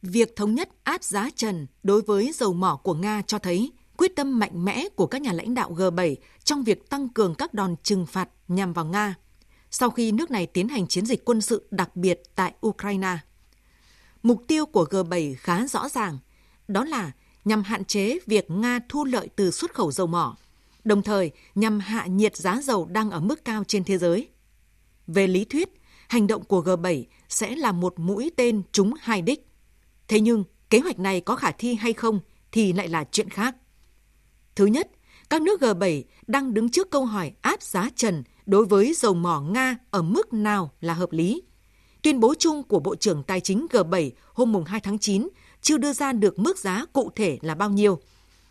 Việc 0.07 0.37
thống 0.37 0.55
nhất 0.55 0.69
áp 0.83 1.05
giá 1.05 1.31
trần 1.37 1.67
đối 1.83 2.03
với 2.03 2.33
dầu 2.35 2.53
mỏ 2.53 2.77
của 2.77 2.95
Nga 2.95 3.23
cho 3.27 3.39
thấy 3.39 3.73
quyết 3.97 4.17
tâm 4.17 4.39
mạnh 4.39 4.65
mẽ 4.65 4.89
của 4.97 5.07
các 5.07 5.23
nhà 5.23 5.33
lãnh 5.33 5.55
đạo 5.55 5.75
G7 5.75 6.15
trong 6.45 6.65
việc 6.65 6.91
tăng 6.91 7.09
cường 7.09 7.35
các 7.35 7.55
đòn 7.55 7.75
trừng 7.83 8.07
phạt 8.07 8.29
nhằm 8.49 8.73
vào 8.73 8.85
Nga 8.85 9.15
sau 9.77 9.91
khi 9.91 10.13
nước 10.13 10.31
này 10.31 10.47
tiến 10.47 10.69
hành 10.69 10.87
chiến 10.87 11.07
dịch 11.07 11.25
quân 11.25 11.41
sự 11.41 11.69
đặc 11.71 11.97
biệt 11.97 12.23
tại 12.35 12.55
Ukraine. 12.67 13.19
Mục 14.23 14.45
tiêu 14.49 14.67
của 14.67 14.85
G7 14.91 15.35
khá 15.39 15.67
rõ 15.67 15.89
ràng, 15.89 16.19
đó 16.69 16.85
là 16.85 17.13
nhằm 17.45 17.63
hạn 17.63 17.85
chế 17.85 18.19
việc 18.27 18.51
Nga 18.51 18.81
thu 18.89 19.05
lợi 19.05 19.29
từ 19.37 19.51
xuất 19.51 19.75
khẩu 19.75 19.93
dầu 19.93 20.07
mỏ, 20.07 20.37
đồng 20.85 21.03
thời 21.03 21.31
nhằm 21.55 21.81
hạ 21.81 22.07
nhiệt 22.07 22.37
giá 22.37 22.61
dầu 22.63 22.87
đang 22.87 23.11
ở 23.11 23.21
mức 23.21 23.45
cao 23.45 23.65
trên 23.65 23.85
thế 23.85 23.99
giới. 23.99 24.29
Về 25.07 25.27
lý 25.27 25.45
thuyết, 25.45 25.69
hành 26.09 26.27
động 26.27 26.45
của 26.45 26.63
G7 26.63 27.05
sẽ 27.29 27.57
là 27.57 27.73
một 27.73 27.99
mũi 27.99 28.31
tên 28.37 28.63
trúng 28.73 28.95
hai 29.01 29.23
đích 29.23 29.54
Thế 30.09 30.21
nhưng, 30.21 30.45
kế 30.71 30.79
hoạch 30.79 30.99
này 30.99 31.21
có 31.21 31.37
khả 31.37 31.51
thi 31.51 31.75
hay 31.75 31.93
không 31.93 32.21
thì 32.53 32.73
lại 32.73 32.89
là 32.89 33.05
chuyện 33.13 33.29
khác. 33.29 33.57
Thứ 34.55 34.67
nhất, 34.67 34.91
các 35.31 35.43
nước 35.43 35.61
G7 35.61 36.03
đang 36.27 36.55
đứng 36.55 36.69
trước 36.69 36.91
câu 36.91 37.05
hỏi 37.05 37.33
áp 37.41 37.63
giá 37.63 37.89
trần 37.97 38.23
đối 38.47 38.65
với 38.65 38.95
dầu 38.97 39.15
mỏ 39.15 39.41
Nga 39.41 39.77
ở 39.91 40.03
mức 40.03 40.33
nào 40.33 40.73
là 40.81 40.95
hợp 40.95 41.13
lý. 41.13 41.43
Tuyên 42.03 42.21
bố 42.21 42.35
chung 42.39 42.63
của 42.63 42.81
Bộ 42.81 42.97
trưởng 42.97 43.23
Tài 43.23 43.41
chính 43.41 43.67
G7 43.71 44.11
hôm 44.33 44.65
2 44.67 44.81
tháng 44.81 44.99
9 44.99 45.29
chưa 45.63 45.79
đưa 45.79 45.93
ra 45.93 46.13
được 46.13 46.39
mức 46.39 46.59
giá 46.59 46.85
cụ 46.93 47.11
thể 47.17 47.39
là 47.43 47.55
bao 47.55 47.71
nhiêu, 47.71 47.99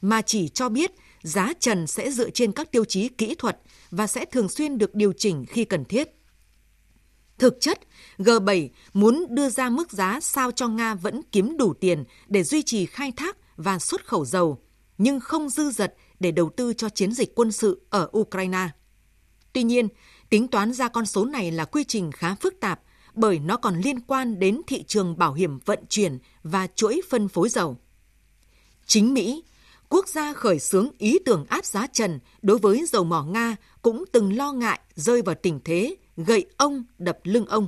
mà 0.01 0.21
chỉ 0.21 0.49
cho 0.49 0.69
biết 0.69 0.91
giá 1.23 1.53
trần 1.59 1.87
sẽ 1.87 2.11
dựa 2.11 2.29
trên 2.29 2.51
các 2.51 2.71
tiêu 2.71 2.85
chí 2.85 3.09
kỹ 3.09 3.35
thuật 3.35 3.59
và 3.91 4.07
sẽ 4.07 4.25
thường 4.25 4.49
xuyên 4.49 4.77
được 4.77 4.95
điều 4.95 5.13
chỉnh 5.13 5.45
khi 5.45 5.65
cần 5.65 5.85
thiết. 5.85 6.09
Thực 7.37 7.57
chất, 7.61 7.79
G7 8.17 8.69
muốn 8.93 9.25
đưa 9.29 9.49
ra 9.49 9.69
mức 9.69 9.91
giá 9.91 10.19
sao 10.21 10.51
cho 10.51 10.67
Nga 10.67 10.95
vẫn 10.95 11.21
kiếm 11.31 11.57
đủ 11.57 11.73
tiền 11.73 12.03
để 12.27 12.43
duy 12.43 12.61
trì 12.61 12.85
khai 12.85 13.11
thác 13.11 13.37
và 13.55 13.79
xuất 13.79 14.07
khẩu 14.07 14.25
dầu, 14.25 14.61
nhưng 14.97 15.19
không 15.19 15.49
dư 15.49 15.71
dật 15.71 15.93
để 16.19 16.31
đầu 16.31 16.49
tư 16.57 16.73
cho 16.73 16.89
chiến 16.89 17.13
dịch 17.13 17.35
quân 17.35 17.51
sự 17.51 17.81
ở 17.89 18.09
Ukraine. 18.17 18.69
Tuy 19.53 19.63
nhiên, 19.63 19.87
tính 20.29 20.47
toán 20.47 20.73
ra 20.73 20.87
con 20.87 21.05
số 21.05 21.25
này 21.25 21.51
là 21.51 21.65
quy 21.65 21.83
trình 21.83 22.11
khá 22.11 22.35
phức 22.35 22.59
tạp 22.59 22.81
bởi 23.13 23.39
nó 23.39 23.57
còn 23.57 23.79
liên 23.79 23.99
quan 23.99 24.39
đến 24.39 24.61
thị 24.67 24.83
trường 24.83 25.17
bảo 25.17 25.33
hiểm 25.33 25.59
vận 25.65 25.79
chuyển 25.89 26.17
và 26.43 26.67
chuỗi 26.75 27.01
phân 27.09 27.27
phối 27.27 27.49
dầu. 27.49 27.77
Chính 28.85 29.13
Mỹ, 29.13 29.43
quốc 29.89 30.07
gia 30.07 30.33
khởi 30.33 30.59
xướng 30.59 30.89
ý 30.97 31.19
tưởng 31.25 31.45
áp 31.49 31.65
giá 31.65 31.87
trần 31.87 32.19
đối 32.41 32.57
với 32.57 32.85
dầu 32.89 33.03
mỏ 33.03 33.23
Nga 33.23 33.55
cũng 33.81 34.03
từng 34.11 34.37
lo 34.37 34.51
ngại 34.51 34.79
rơi 34.95 35.21
vào 35.21 35.35
tình 35.35 35.59
thế 35.65 35.95
gậy 36.17 36.45
ông 36.57 36.83
đập 36.97 37.19
lưng 37.23 37.45
ông. 37.45 37.67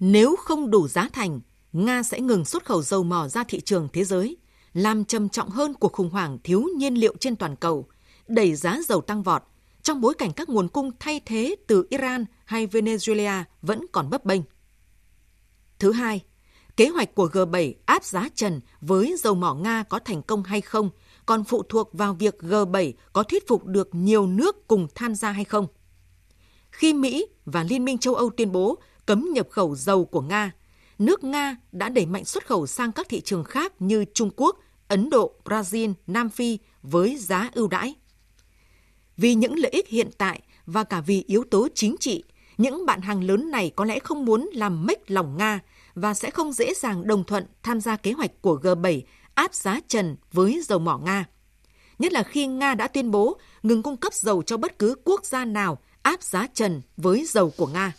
Nếu 0.00 0.36
không 0.36 0.70
đủ 0.70 0.88
giá 0.88 1.08
thành, 1.12 1.40
Nga 1.72 2.02
sẽ 2.02 2.20
ngừng 2.20 2.44
xuất 2.44 2.64
khẩu 2.64 2.82
dầu 2.82 3.02
mỏ 3.02 3.28
ra 3.28 3.44
thị 3.44 3.60
trường 3.60 3.88
thế 3.92 4.04
giới, 4.04 4.36
làm 4.72 5.04
trầm 5.04 5.28
trọng 5.28 5.50
hơn 5.50 5.74
cuộc 5.74 5.92
khủng 5.92 6.10
hoảng 6.10 6.38
thiếu 6.44 6.66
nhiên 6.76 6.94
liệu 6.94 7.14
trên 7.20 7.36
toàn 7.36 7.56
cầu, 7.56 7.86
đẩy 8.28 8.54
giá 8.54 8.78
dầu 8.88 9.00
tăng 9.00 9.22
vọt, 9.22 9.42
trong 9.82 10.00
bối 10.00 10.14
cảnh 10.14 10.32
các 10.32 10.48
nguồn 10.48 10.68
cung 10.68 10.90
thay 11.00 11.20
thế 11.26 11.56
từ 11.66 11.86
Iran 11.90 12.24
hay 12.44 12.66
Venezuela 12.66 13.44
vẫn 13.62 13.80
còn 13.92 14.10
bấp 14.10 14.24
bênh. 14.24 14.40
Thứ 15.78 15.92
hai, 15.92 16.24
kế 16.76 16.88
hoạch 16.88 17.14
của 17.14 17.26
G7 17.26 17.74
áp 17.86 18.04
giá 18.04 18.28
trần 18.34 18.60
với 18.80 19.14
dầu 19.18 19.34
mỏ 19.34 19.54
Nga 19.54 19.82
có 19.82 19.98
thành 19.98 20.22
công 20.22 20.42
hay 20.42 20.60
không 20.60 20.90
còn 21.26 21.44
phụ 21.44 21.62
thuộc 21.62 21.90
vào 21.92 22.14
việc 22.14 22.36
G7 22.40 22.92
có 23.12 23.22
thuyết 23.22 23.48
phục 23.48 23.64
được 23.64 23.88
nhiều 23.92 24.26
nước 24.26 24.68
cùng 24.68 24.86
tham 24.94 25.14
gia 25.14 25.30
hay 25.30 25.44
không. 25.44 25.66
Khi 26.70 26.92
Mỹ 26.92 27.26
và 27.44 27.62
Liên 27.62 27.84
minh 27.84 27.98
châu 27.98 28.14
Âu 28.14 28.30
tuyên 28.30 28.52
bố 28.52 28.78
cấm 29.06 29.28
nhập 29.32 29.46
khẩu 29.50 29.74
dầu 29.74 30.04
của 30.04 30.20
Nga, 30.20 30.52
nước 30.98 31.24
Nga 31.24 31.56
đã 31.72 31.88
đẩy 31.88 32.06
mạnh 32.06 32.24
xuất 32.24 32.46
khẩu 32.46 32.66
sang 32.66 32.92
các 32.92 33.08
thị 33.08 33.20
trường 33.20 33.44
khác 33.44 33.72
như 33.78 34.04
Trung 34.14 34.30
Quốc, 34.36 34.58
Ấn 34.88 35.10
Độ, 35.10 35.32
Brazil, 35.44 35.94
Nam 36.06 36.28
Phi 36.28 36.58
với 36.82 37.16
giá 37.16 37.50
ưu 37.54 37.68
đãi. 37.68 37.94
Vì 39.16 39.34
những 39.34 39.58
lợi 39.58 39.70
ích 39.70 39.88
hiện 39.88 40.10
tại 40.18 40.40
và 40.66 40.84
cả 40.84 41.00
vì 41.00 41.24
yếu 41.26 41.44
tố 41.50 41.68
chính 41.74 41.96
trị, 42.00 42.24
những 42.58 42.86
bạn 42.86 43.00
hàng 43.00 43.24
lớn 43.24 43.50
này 43.50 43.70
có 43.76 43.84
lẽ 43.84 43.98
không 43.98 44.24
muốn 44.24 44.50
làm 44.52 44.86
mếch 44.86 45.10
lòng 45.10 45.36
Nga 45.36 45.60
và 45.94 46.14
sẽ 46.14 46.30
không 46.30 46.52
dễ 46.52 46.74
dàng 46.74 47.06
đồng 47.06 47.24
thuận 47.24 47.46
tham 47.62 47.80
gia 47.80 47.96
kế 47.96 48.12
hoạch 48.12 48.30
của 48.42 48.60
G7 48.62 49.00
áp 49.34 49.54
giá 49.54 49.80
trần 49.88 50.16
với 50.32 50.60
dầu 50.64 50.78
mỏ 50.78 50.98
Nga. 50.98 51.24
Nhất 51.98 52.12
là 52.12 52.22
khi 52.22 52.46
Nga 52.46 52.74
đã 52.74 52.88
tuyên 52.88 53.10
bố 53.10 53.38
ngừng 53.62 53.82
cung 53.82 53.96
cấp 53.96 54.14
dầu 54.14 54.42
cho 54.42 54.56
bất 54.56 54.78
cứ 54.78 54.94
quốc 55.04 55.24
gia 55.24 55.44
nào 55.44 55.78
áp 56.08 56.22
giá 56.22 56.46
trần 56.54 56.82
với 56.96 57.24
dầu 57.28 57.50
của 57.50 57.66
Nga. 57.66 57.92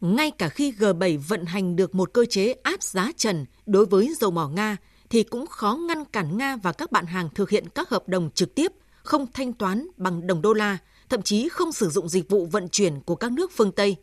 ngay 0.00 0.30
cả 0.30 0.48
khi 0.48 0.72
G7 0.72 1.18
vận 1.28 1.44
hành 1.44 1.76
được 1.76 1.94
một 1.94 2.12
cơ 2.12 2.24
chế 2.24 2.52
áp 2.52 2.82
giá 2.82 3.12
trần 3.16 3.46
đối 3.66 3.86
với 3.86 4.14
dầu 4.20 4.30
mỏ 4.30 4.48
Nga, 4.48 4.76
thì 5.10 5.22
cũng 5.22 5.46
khó 5.46 5.74
ngăn 5.74 6.04
cản 6.04 6.38
Nga 6.38 6.56
và 6.56 6.72
các 6.72 6.92
bạn 6.92 7.06
hàng 7.06 7.28
thực 7.34 7.50
hiện 7.50 7.68
các 7.74 7.88
hợp 7.88 8.08
đồng 8.08 8.30
trực 8.34 8.54
tiếp, 8.54 8.72
không 9.02 9.26
thanh 9.32 9.52
toán 9.52 9.86
bằng 9.96 10.26
đồng 10.26 10.42
đô 10.42 10.52
la, 10.52 10.78
thậm 11.08 11.22
chí 11.22 11.48
không 11.48 11.72
sử 11.72 11.88
dụng 11.88 12.08
dịch 12.08 12.28
vụ 12.28 12.46
vận 12.46 12.68
chuyển 12.68 13.00
của 13.00 13.16
các 13.16 13.32
nước 13.32 13.52
phương 13.54 13.72
Tây. 13.72 13.96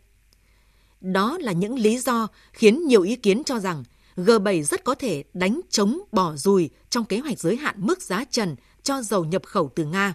Đó 1.02 1.38
là 1.42 1.52
những 1.52 1.80
lý 1.80 2.00
do 2.00 2.28
khiến 2.54 2.88
nhiều 2.88 3.02
ý 3.02 3.16
kiến 3.16 3.44
cho 3.44 3.60
rằng 3.60 3.84
G7 4.18 4.64
rất 4.64 4.84
có 4.84 4.96
thể 4.96 5.24
đánh 5.34 5.62
chống 5.70 6.00
bỏ 6.12 6.36
rùi 6.36 6.70
trong 6.90 7.06
kế 7.06 7.20
hoạch 7.20 7.40
giới 7.40 7.56
hạn 7.56 7.76
mức 7.78 8.02
giá 8.02 8.26
trần 8.32 8.56
cho 8.84 9.02
dầu 9.02 9.26
nhập 9.26 9.44
khẩu 9.46 9.72
từ 9.76 9.86
Nga. 9.86 10.14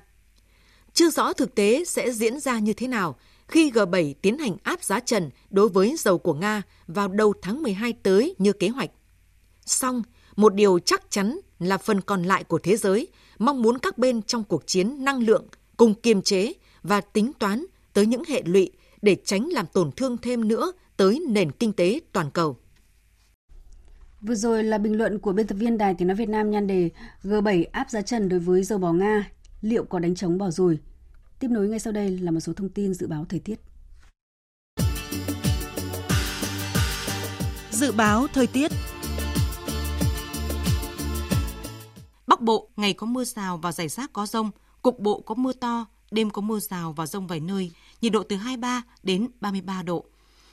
Chưa 0.92 1.10
rõ 1.10 1.32
thực 1.32 1.54
tế 1.54 1.84
sẽ 1.84 2.12
diễn 2.12 2.40
ra 2.40 2.58
như 2.58 2.72
thế 2.72 2.88
nào 2.88 3.16
khi 3.48 3.70
G7 3.70 4.14
tiến 4.22 4.38
hành 4.38 4.56
áp 4.62 4.82
giá 4.82 5.00
trần 5.00 5.30
đối 5.50 5.68
với 5.68 5.96
dầu 5.98 6.18
của 6.18 6.34
Nga 6.34 6.62
vào 6.86 7.08
đầu 7.08 7.34
tháng 7.42 7.62
12 7.62 7.92
tới 7.92 8.34
như 8.38 8.52
kế 8.52 8.68
hoạch. 8.68 8.90
Song, 9.66 10.02
một 10.36 10.54
điều 10.54 10.78
chắc 10.78 11.10
chắn 11.10 11.38
là 11.58 11.78
phần 11.78 12.00
còn 12.00 12.22
lại 12.22 12.44
của 12.44 12.58
thế 12.58 12.76
giới 12.76 13.08
mong 13.38 13.62
muốn 13.62 13.78
các 13.78 13.98
bên 13.98 14.22
trong 14.22 14.44
cuộc 14.44 14.66
chiến 14.66 15.04
năng 15.04 15.22
lượng 15.22 15.46
cùng 15.76 15.94
kiềm 15.94 16.22
chế 16.22 16.52
và 16.82 17.00
tính 17.00 17.32
toán 17.38 17.66
tới 17.92 18.06
những 18.06 18.22
hệ 18.28 18.42
lụy 18.44 18.72
để 19.02 19.16
tránh 19.24 19.48
làm 19.48 19.66
tổn 19.66 19.92
thương 19.92 20.16
thêm 20.16 20.48
nữa 20.48 20.72
tới 20.96 21.22
nền 21.28 21.52
kinh 21.52 21.72
tế 21.72 22.00
toàn 22.12 22.30
cầu. 22.30 22.56
Vừa 24.20 24.34
rồi 24.34 24.64
là 24.64 24.78
bình 24.78 24.98
luận 24.98 25.18
của 25.18 25.32
biên 25.32 25.46
tập 25.46 25.54
viên 25.54 25.78
Đài 25.78 25.94
Tiếng 25.94 26.08
Nói 26.08 26.16
Việt 26.16 26.28
Nam 26.28 26.50
nhan 26.50 26.66
đề 26.66 26.90
G7 27.22 27.64
áp 27.72 27.90
giá 27.90 28.02
trần 28.02 28.28
đối 28.28 28.40
với 28.40 28.62
dầu 28.62 28.78
mỏ 28.78 28.92
Nga, 28.92 29.30
liệu 29.60 29.84
có 29.84 29.98
đánh 29.98 30.14
chống 30.14 30.38
bỏ 30.38 30.50
rùi? 30.50 30.78
Tiếp 31.38 31.48
nối 31.50 31.68
ngay 31.68 31.78
sau 31.78 31.92
đây 31.92 32.18
là 32.18 32.30
một 32.30 32.40
số 32.40 32.52
thông 32.52 32.68
tin 32.68 32.94
dự 32.94 33.06
báo 33.06 33.24
thời 33.28 33.40
tiết. 33.40 33.60
Dự 37.70 37.92
báo 37.92 38.26
thời 38.32 38.46
tiết 38.46 38.72
Bắc 42.26 42.40
Bộ, 42.40 42.68
ngày 42.76 42.92
có 42.92 43.06
mưa 43.06 43.24
rào 43.24 43.56
và 43.56 43.72
rải 43.72 43.88
rác 43.88 44.12
có 44.12 44.26
rông, 44.26 44.50
cục 44.82 44.98
bộ 44.98 45.20
có 45.20 45.34
mưa 45.34 45.52
to, 45.52 45.86
đêm 46.10 46.30
có 46.30 46.42
mưa 46.42 46.58
rào 46.58 46.92
và 46.92 47.06
rông 47.06 47.26
vài 47.26 47.40
nơi, 47.40 47.70
nhiệt 48.00 48.12
độ 48.12 48.22
từ 48.22 48.36
23 48.36 48.82
đến 49.02 49.28
33 49.40 49.82
độ. 49.82 50.04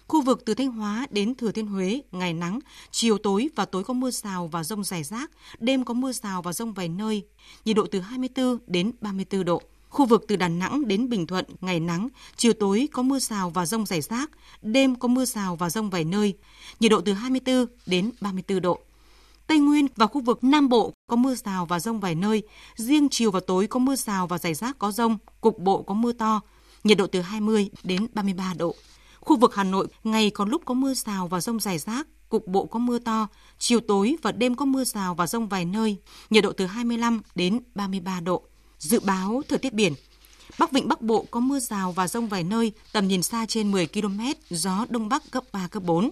Khu 0.08 0.22
vực 0.22 0.46
từ 0.46 0.54
Thanh 0.54 0.72
Hóa 0.72 1.08
đến 1.10 1.36
Thừa 1.36 1.52
Thiên 1.52 1.68
Huế, 1.68 2.02
ngày 2.12 2.34
nắng, 2.34 2.60
chiều 2.92 3.18
tối 3.18 3.50
và 3.56 3.66
tối 3.66 3.84
có 3.84 3.94
mưa 3.94 4.12
rào 4.12 4.48
và 4.48 4.64
rông 4.64 4.84
rải 4.84 5.04
rác, 5.04 5.32
đêm 5.60 5.86
có 5.86 5.94
mưa 5.94 6.12
rào 6.12 6.42
và 6.42 6.54
rông 6.54 6.74
vài 6.74 6.90
nơi, 6.90 7.24
nhiệt 7.66 7.76
độ 7.76 7.86
từ 7.92 8.00
24 8.00 8.58
đến 8.68 8.92
34 9.02 9.46
độ. 9.46 9.62
Khu 9.90 10.06
vực 10.06 10.26
từ 10.28 10.36
Đà 10.36 10.48
Nẵng 10.48 10.88
đến 10.88 11.10
Bình 11.10 11.28
Thuận, 11.28 11.46
ngày 11.62 11.80
nắng, 11.80 12.08
chiều 12.36 12.54
tối 12.54 12.88
có 12.92 13.02
mưa 13.02 13.20
rào 13.20 13.50
và 13.50 13.66
rông 13.66 13.86
rải 13.86 14.02
rác, 14.02 14.32
đêm 14.62 14.96
có 14.96 15.08
mưa 15.08 15.26
rào 15.26 15.56
và 15.56 15.70
rông 15.70 15.90
vài 15.90 16.04
nơi, 16.04 16.34
nhiệt 16.80 16.92
độ 16.92 17.02
từ 17.02 17.14
24 17.14 17.66
đến 17.86 18.12
34 18.22 18.62
độ. 18.62 18.80
Tây 19.48 19.60
Nguyên 19.60 19.88
và 19.96 20.08
khu 20.08 20.22
vực 20.22 20.44
Nam 20.44 20.70
Bộ 20.70 20.94
có 21.10 21.16
mưa 21.16 21.36
rào 21.36 21.66
và 21.66 21.80
rông 21.80 22.00
vài 22.00 22.16
nơi, 22.16 22.44
riêng 22.76 23.08
chiều 23.12 23.32
và 23.32 23.40
tối 23.48 23.68
có 23.68 23.80
mưa 23.80 23.96
rào 23.96 24.28
và 24.28 24.38
rải 24.38 24.54
rác 24.54 24.80
có 24.80 24.92
rông, 24.92 25.18
cục 25.42 25.60
bộ 25.60 25.82
có 25.82 25.94
mưa 25.94 26.12
to, 26.14 26.42
nhiệt 26.84 26.98
độ 26.98 27.08
từ 27.08 27.22
20 27.22 27.70
đến 27.84 28.08
33 28.14 28.54
độ. 28.58 28.76
Khu 29.28 29.36
vực 29.36 29.56
Hà 29.56 29.64
Nội 29.64 29.88
ngày 30.04 30.30
có 30.30 30.46
lúc 30.46 30.62
có 30.66 30.74
mưa 30.74 30.94
rào 30.94 31.28
và 31.28 31.42
rông 31.42 31.60
rải 31.60 31.78
rác, 31.78 32.08
cục 32.30 32.48
bộ 32.48 32.66
có 32.66 32.80
mưa 32.80 33.00
to, 33.00 33.28
chiều 33.60 33.80
tối 33.80 34.16
và 34.22 34.32
đêm 34.32 34.56
có 34.56 34.66
mưa 34.66 34.84
rào 34.84 35.16
và 35.16 35.28
rông 35.28 35.48
vài 35.48 35.66
nơi, 35.66 35.98
nhiệt 36.30 36.44
độ 36.44 36.52
từ 36.52 36.66
25 36.66 37.22
đến 37.36 37.60
33 37.76 38.20
độ. 38.20 38.42
Dự 38.80 39.00
báo 39.00 39.42
thời 39.50 39.60
tiết 39.60 39.74
biển 39.74 39.94
Bắc 40.60 40.72
Vịnh 40.72 40.88
Bắc 40.88 41.02
Bộ 41.02 41.26
có 41.32 41.40
mưa 41.40 41.60
rào 41.60 41.92
và 41.92 42.08
rông 42.08 42.28
vài 42.28 42.44
nơi, 42.44 42.72
tầm 42.92 43.08
nhìn 43.08 43.24
xa 43.24 43.46
trên 43.46 43.72
10 43.72 43.88
km, 43.88 44.20
gió 44.50 44.86
Đông 44.90 45.10
Bắc 45.10 45.32
cấp 45.32 45.44
3, 45.52 45.68
cấp 45.68 45.84
4. 45.84 46.10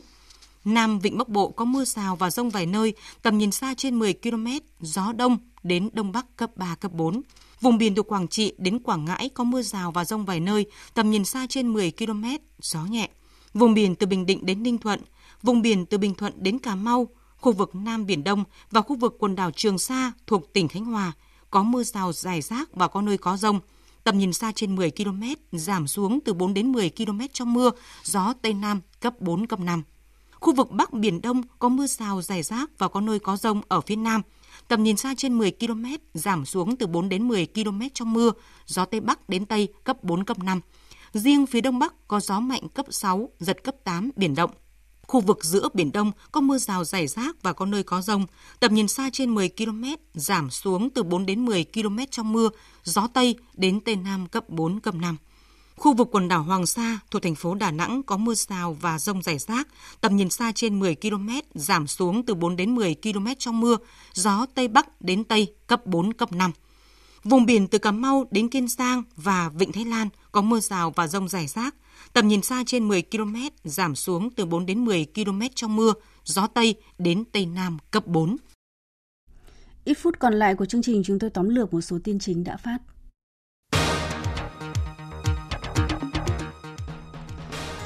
Nam 0.66 1.00
Vịnh 1.00 1.18
Bắc 1.18 1.30
Bộ 1.30 1.50
có 1.50 1.66
mưa 1.66 1.86
rào 1.86 2.16
và 2.16 2.32
rông 2.32 2.50
vài 2.50 2.66
nơi, 2.66 2.94
tầm 3.22 3.38
nhìn 3.38 3.52
xa 3.52 3.74
trên 3.78 4.00
10 4.00 4.14
km, 4.14 4.48
gió 4.80 5.12
Đông 5.12 5.38
đến 5.66 5.90
Đông 5.94 6.12
Bắc 6.12 6.38
cấp 6.38 6.52
3, 6.56 6.76
cấp 6.76 6.92
4. 6.92 7.22
Vùng 7.62 7.78
biển 7.78 7.96
từ 7.96 8.04
Quảng 8.04 8.28
Trị 8.28 8.54
đến 8.58 8.80
Quảng 8.80 9.06
Ngãi 9.06 9.30
có 9.30 9.44
mưa 9.44 9.62
rào 9.62 9.92
và 9.92 10.06
rông 10.06 10.26
vài 10.26 10.40
nơi, 10.40 10.66
tầm 10.94 11.12
nhìn 11.12 11.26
xa 11.26 11.48
trên 11.50 11.74
10 11.74 11.92
km, 11.92 12.24
gió 12.62 12.86
nhẹ. 12.86 13.10
Vùng 13.54 13.74
biển 13.74 13.96
từ 13.96 14.08
Bình 14.08 14.26
Định 14.26 14.46
đến 14.46 14.64
Ninh 14.64 14.78
Thuận, 14.78 15.02
vùng 15.42 15.62
biển 15.62 15.86
từ 15.86 15.98
Bình 15.98 16.16
Thuận 16.16 16.34
đến 16.36 16.60
Cà 16.60 16.76
Mau, 16.76 17.08
khu 17.38 17.52
vực 17.52 17.76
Nam 17.76 18.06
Biển 18.06 18.24
Đông 18.24 18.44
và 18.72 18.82
khu 18.82 18.96
vực 18.96 19.16
quần 19.20 19.36
đảo 19.36 19.52
Trường 19.52 19.78
Sa 19.78 20.12
thuộc 20.28 20.54
tỉnh 20.54 20.68
Khánh 20.68 20.86
Hòa 20.86 21.14
có 21.50 21.64
mưa 21.64 21.84
rào 21.84 22.14
rải 22.14 22.42
rác 22.42 22.76
và 22.76 22.88
có 22.88 23.02
nơi 23.02 23.18
có 23.18 23.38
rông. 23.38 23.60
Tầm 24.04 24.18
nhìn 24.18 24.34
xa 24.34 24.52
trên 24.56 24.76
10 24.76 24.92
km, 24.92 25.24
giảm 25.52 25.88
xuống 25.88 26.20
từ 26.26 26.34
4 26.34 26.54
đến 26.54 26.72
10 26.72 26.90
km 26.90 27.20
trong 27.34 27.54
mưa, 27.54 27.72
gió 28.04 28.34
Tây 28.42 28.54
Nam 28.54 28.82
cấp 29.00 29.22
4, 29.22 29.48
cấp 29.48 29.60
5. 29.60 29.84
Khu 30.40 30.56
vực 30.56 30.72
Bắc 30.72 30.94
Biển 30.94 31.22
Đông 31.22 31.42
có 31.60 31.70
mưa 31.70 31.88
rào 31.88 32.22
rải 32.22 32.44
rác 32.44 32.70
và 32.78 32.88
có 32.88 33.02
nơi 33.02 33.20
có 33.20 33.38
rông 33.38 33.62
ở 33.68 33.82
phía 33.82 33.96
Nam. 33.96 34.22
Tầm 34.68 34.84
nhìn 34.84 34.98
xa 34.98 35.14
trên 35.18 35.38
10 35.38 35.52
km, 35.52 35.86
giảm 36.14 36.46
xuống 36.46 36.76
từ 36.76 36.88
4 36.88 37.10
đến 37.10 37.28
10 37.28 37.48
km 37.56 37.82
trong 37.94 38.14
mưa, 38.14 38.32
gió 38.66 38.86
Tây 38.86 39.00
Bắc 39.00 39.30
đến 39.30 39.46
Tây 39.46 39.68
cấp 39.84 40.04
4, 40.04 40.24
cấp 40.24 40.40
5. 40.44 40.62
Riêng 41.14 41.46
phía 41.46 41.62
Đông 41.62 41.80
Bắc 41.80 42.08
có 42.08 42.20
gió 42.20 42.40
mạnh 42.40 42.70
cấp 42.70 42.86
6, 42.90 43.30
giật 43.40 43.64
cấp 43.64 43.76
8, 43.84 44.10
biển 44.16 44.36
động. 44.36 44.52
Khu 45.08 45.22
vực 45.22 45.46
giữa 45.46 45.70
Biển 45.74 45.92
Đông 45.92 46.12
có 46.32 46.42
mưa 46.42 46.58
rào 46.58 46.84
rải 46.84 47.08
rác 47.08 47.44
và 47.44 47.54
có 47.54 47.66
nơi 47.66 47.84
có 47.84 48.02
rông. 48.02 48.26
Tầm 48.60 48.74
nhìn 48.74 48.88
xa 48.88 49.10
trên 49.14 49.36
10 49.36 49.50
km, 49.50 49.84
giảm 50.14 50.50
xuống 50.50 50.90
từ 50.90 51.04
4 51.04 51.26
đến 51.26 51.46
10 51.46 51.66
km 51.74 51.98
trong 52.12 52.34
mưa, 52.34 52.50
gió 52.84 53.08
Tây 53.14 53.36
đến 53.54 53.80
Tây 53.80 53.96
Nam 53.96 54.28
cấp 54.28 54.50
4, 54.50 54.80
cấp 54.80 54.96
5. 54.96 55.18
Khu 55.78 55.94
vực 55.94 56.08
quần 56.12 56.28
đảo 56.28 56.44
Hoàng 56.44 56.66
Sa 56.66 57.00
thuộc 57.12 57.22
thành 57.22 57.36
phố 57.36 57.56
Đà 57.56 57.72
Nẵng 57.72 58.04
có 58.04 58.18
mưa 58.18 58.34
rào 58.34 58.78
và 58.82 59.00
rông 59.00 59.22
rải 59.22 59.38
rác, 59.38 59.68
tầm 60.02 60.16
nhìn 60.16 60.30
xa 60.30 60.52
trên 60.56 60.80
10 60.80 60.96
km, 60.96 61.30
giảm 61.54 61.88
xuống 61.88 62.26
từ 62.26 62.34
4 62.34 62.56
đến 62.56 62.76
10 62.76 62.96
km 63.04 63.28
trong 63.40 63.60
mưa, 63.60 63.78
gió 64.14 64.46
Tây 64.56 64.68
Bắc 64.68 65.02
đến 65.02 65.24
Tây 65.24 65.54
cấp 65.68 65.86
4, 65.86 66.14
cấp 66.14 66.32
5. 66.32 66.52
Vùng 67.24 67.46
biển 67.46 67.68
từ 67.68 67.78
Cà 67.78 67.92
Mau 67.92 68.26
đến 68.32 68.50
Kiên 68.50 68.68
Giang 68.68 69.04
và 69.16 69.50
Vịnh 69.50 69.72
Thái 69.72 69.86
Lan 69.86 70.10
có 70.32 70.42
mưa 70.42 70.60
rào 70.60 70.92
và 70.96 71.08
rông 71.08 71.28
rải 71.28 71.48
rác, 71.48 71.76
tầm 72.14 72.28
nhìn 72.28 72.42
xa 72.42 72.64
trên 72.66 72.88
10 72.88 73.02
km, 73.02 73.36
giảm 73.64 73.96
xuống 73.96 74.30
từ 74.30 74.46
4 74.46 74.66
đến 74.66 74.86
10 74.86 75.06
km 75.16 75.42
trong 75.56 75.76
mưa, 75.76 75.94
gió 76.24 76.48
Tây 76.48 76.76
đến 76.98 77.24
Tây 77.32 77.46
Nam 77.46 77.78
cấp 77.92 78.08
4. 78.08 78.38
Ít 79.86 79.98
phút 80.02 80.20
còn 80.20 80.34
lại 80.34 80.56
của 80.56 80.66
chương 80.66 80.82
trình 80.82 81.04
chúng 81.06 81.20
tôi 81.20 81.30
tóm 81.30 81.50
lược 81.50 81.74
một 81.74 81.82
số 81.82 82.00
tin 82.04 82.20
chính 82.20 82.44
đã 82.44 82.58
phát. 82.58 82.78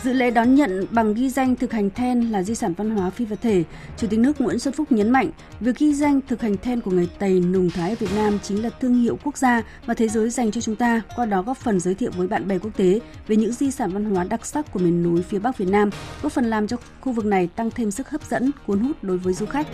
Dự 0.09 0.15
lễ 0.15 0.31
đón 0.31 0.55
nhận 0.55 0.85
bằng 0.91 1.13
ghi 1.13 1.29
danh 1.29 1.55
thực 1.55 1.73
hành 1.73 1.89
then 1.89 2.21
là 2.21 2.43
di 2.43 2.55
sản 2.55 2.73
văn 2.73 2.89
hóa 2.89 3.09
phi 3.09 3.25
vật 3.25 3.39
thể, 3.41 3.63
Chủ 3.97 4.07
tịch 4.07 4.19
nước 4.19 4.41
Nguyễn 4.41 4.59
Xuân 4.59 4.73
Phúc 4.73 4.91
nhấn 4.91 5.09
mạnh, 5.09 5.29
việc 5.59 5.77
ghi 5.77 5.93
danh 5.93 6.19
thực 6.27 6.41
hành 6.41 6.57
then 6.57 6.81
của 6.81 6.91
người 6.91 7.09
Tây 7.19 7.39
Nùng 7.39 7.69
Thái 7.69 7.89
ở 7.89 7.95
Việt 7.99 8.09
Nam 8.15 8.39
chính 8.43 8.63
là 8.63 8.69
thương 8.69 9.01
hiệu 9.01 9.19
quốc 9.23 9.37
gia 9.37 9.63
và 9.85 9.93
thế 9.93 10.07
giới 10.07 10.29
dành 10.29 10.51
cho 10.51 10.61
chúng 10.61 10.75
ta, 10.75 11.01
qua 11.15 11.25
đó 11.25 11.41
góp 11.41 11.57
phần 11.57 11.79
giới 11.79 11.95
thiệu 11.95 12.11
với 12.15 12.27
bạn 12.27 12.47
bè 12.47 12.59
quốc 12.59 12.77
tế 12.77 12.99
về 13.27 13.35
những 13.35 13.53
di 13.53 13.71
sản 13.71 13.91
văn 13.91 14.05
hóa 14.05 14.23
đặc 14.23 14.45
sắc 14.45 14.73
của 14.73 14.79
miền 14.79 15.03
núi 15.03 15.21
phía 15.21 15.39
Bắc 15.39 15.57
Việt 15.57 15.69
Nam, 15.69 15.89
góp 16.21 16.31
phần 16.31 16.45
làm 16.45 16.67
cho 16.67 16.77
khu 17.01 17.11
vực 17.11 17.25
này 17.25 17.49
tăng 17.55 17.71
thêm 17.71 17.91
sức 17.91 18.09
hấp 18.09 18.21
dẫn, 18.29 18.51
cuốn 18.67 18.79
hút 18.79 19.03
đối 19.03 19.17
với 19.17 19.33
du 19.33 19.45
khách. 19.45 19.67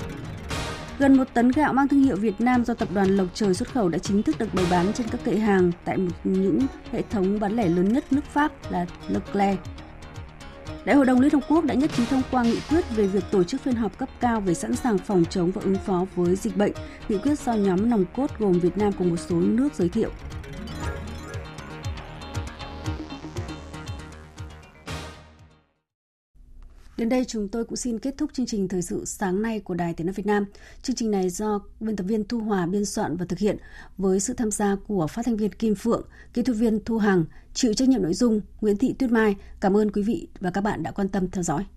Gần 0.99 1.17
một 1.17 1.27
tấn 1.33 1.51
gạo 1.51 1.73
mang 1.73 1.87
thương 1.87 2.03
hiệu 2.03 2.15
Việt 2.15 2.41
Nam 2.41 2.65
do 2.65 2.73
tập 2.73 2.89
đoàn 2.93 3.17
Lộc 3.17 3.27
Trời 3.33 3.53
xuất 3.53 3.73
khẩu 3.73 3.89
đã 3.89 3.97
chính 3.97 4.23
thức 4.23 4.39
được 4.39 4.53
bày 4.53 4.65
bán 4.71 4.93
trên 4.93 5.07
các 5.07 5.23
kệ 5.23 5.35
hàng 5.35 5.71
tại 5.85 5.97
một 5.97 6.11
những 6.23 6.59
hệ 6.91 7.01
thống 7.09 7.39
bán 7.39 7.55
lẻ 7.55 7.69
lớn 7.69 7.93
nhất 7.93 8.13
nước 8.13 8.25
Pháp 8.33 8.51
là 8.71 8.85
Leclerc. 9.07 9.59
Đại 10.85 10.95
hội 10.95 11.05
đồng 11.05 11.19
Liên 11.19 11.31
Hợp 11.31 11.39
Quốc 11.49 11.65
đã 11.65 11.73
nhất 11.73 11.91
trí 11.97 12.05
thông 12.05 12.21
qua 12.31 12.43
nghị 12.43 12.59
quyết 12.69 12.95
về 12.95 13.07
việc 13.07 13.23
tổ 13.31 13.43
chức 13.43 13.61
phiên 13.61 13.75
họp 13.75 13.97
cấp 13.97 14.09
cao 14.19 14.41
về 14.41 14.53
sẵn 14.53 14.75
sàng 14.75 14.97
phòng 14.97 15.23
chống 15.29 15.51
và 15.51 15.61
ứng 15.61 15.77
phó 15.85 16.05
với 16.15 16.35
dịch 16.35 16.57
bệnh. 16.57 16.71
Nghị 17.09 17.17
quyết 17.17 17.39
do 17.39 17.53
nhóm 17.53 17.89
nòng 17.89 18.05
cốt 18.15 18.39
gồm 18.39 18.59
Việt 18.59 18.77
Nam 18.77 18.91
cùng 18.97 19.09
một 19.09 19.19
số 19.29 19.35
nước 19.35 19.69
giới 19.75 19.89
thiệu. 19.89 20.09
Đến 26.97 27.09
đây 27.09 27.25
chúng 27.25 27.47
tôi 27.47 27.65
cũng 27.65 27.75
xin 27.75 27.99
kết 27.99 28.15
thúc 28.17 28.29
chương 28.33 28.45
trình 28.45 28.67
thời 28.67 28.81
sự 28.81 29.05
sáng 29.05 29.41
nay 29.41 29.59
của 29.59 29.73
Đài 29.73 29.93
Tiếng 29.93 30.07
nói 30.07 30.13
Việt 30.13 30.25
Nam. 30.25 30.45
Chương 30.81 30.95
trình 30.95 31.11
này 31.11 31.29
do 31.29 31.59
biên 31.79 31.95
tập 31.95 32.03
viên 32.03 32.23
Thu 32.23 32.39
Hòa 32.39 32.65
biên 32.65 32.85
soạn 32.85 33.17
và 33.17 33.25
thực 33.25 33.39
hiện 33.39 33.57
với 33.97 34.19
sự 34.19 34.33
tham 34.33 34.51
gia 34.51 34.75
của 34.87 35.07
phát 35.07 35.25
thanh 35.25 35.37
viên 35.37 35.51
Kim 35.51 35.75
Phượng, 35.75 36.07
kỹ 36.33 36.41
thuật 36.41 36.57
viên 36.57 36.79
Thu 36.85 36.97
Hằng, 36.97 37.25
chịu 37.53 37.73
trách 37.73 37.89
nhiệm 37.89 38.01
nội 38.01 38.13
dung 38.13 38.41
Nguyễn 38.61 38.77
Thị 38.77 38.93
Tuyết 38.99 39.11
Mai. 39.11 39.35
Cảm 39.59 39.77
ơn 39.77 39.91
quý 39.91 40.01
vị 40.01 40.27
và 40.39 40.51
các 40.51 40.61
bạn 40.61 40.83
đã 40.83 40.91
quan 40.91 41.09
tâm 41.09 41.29
theo 41.29 41.43
dõi. 41.43 41.65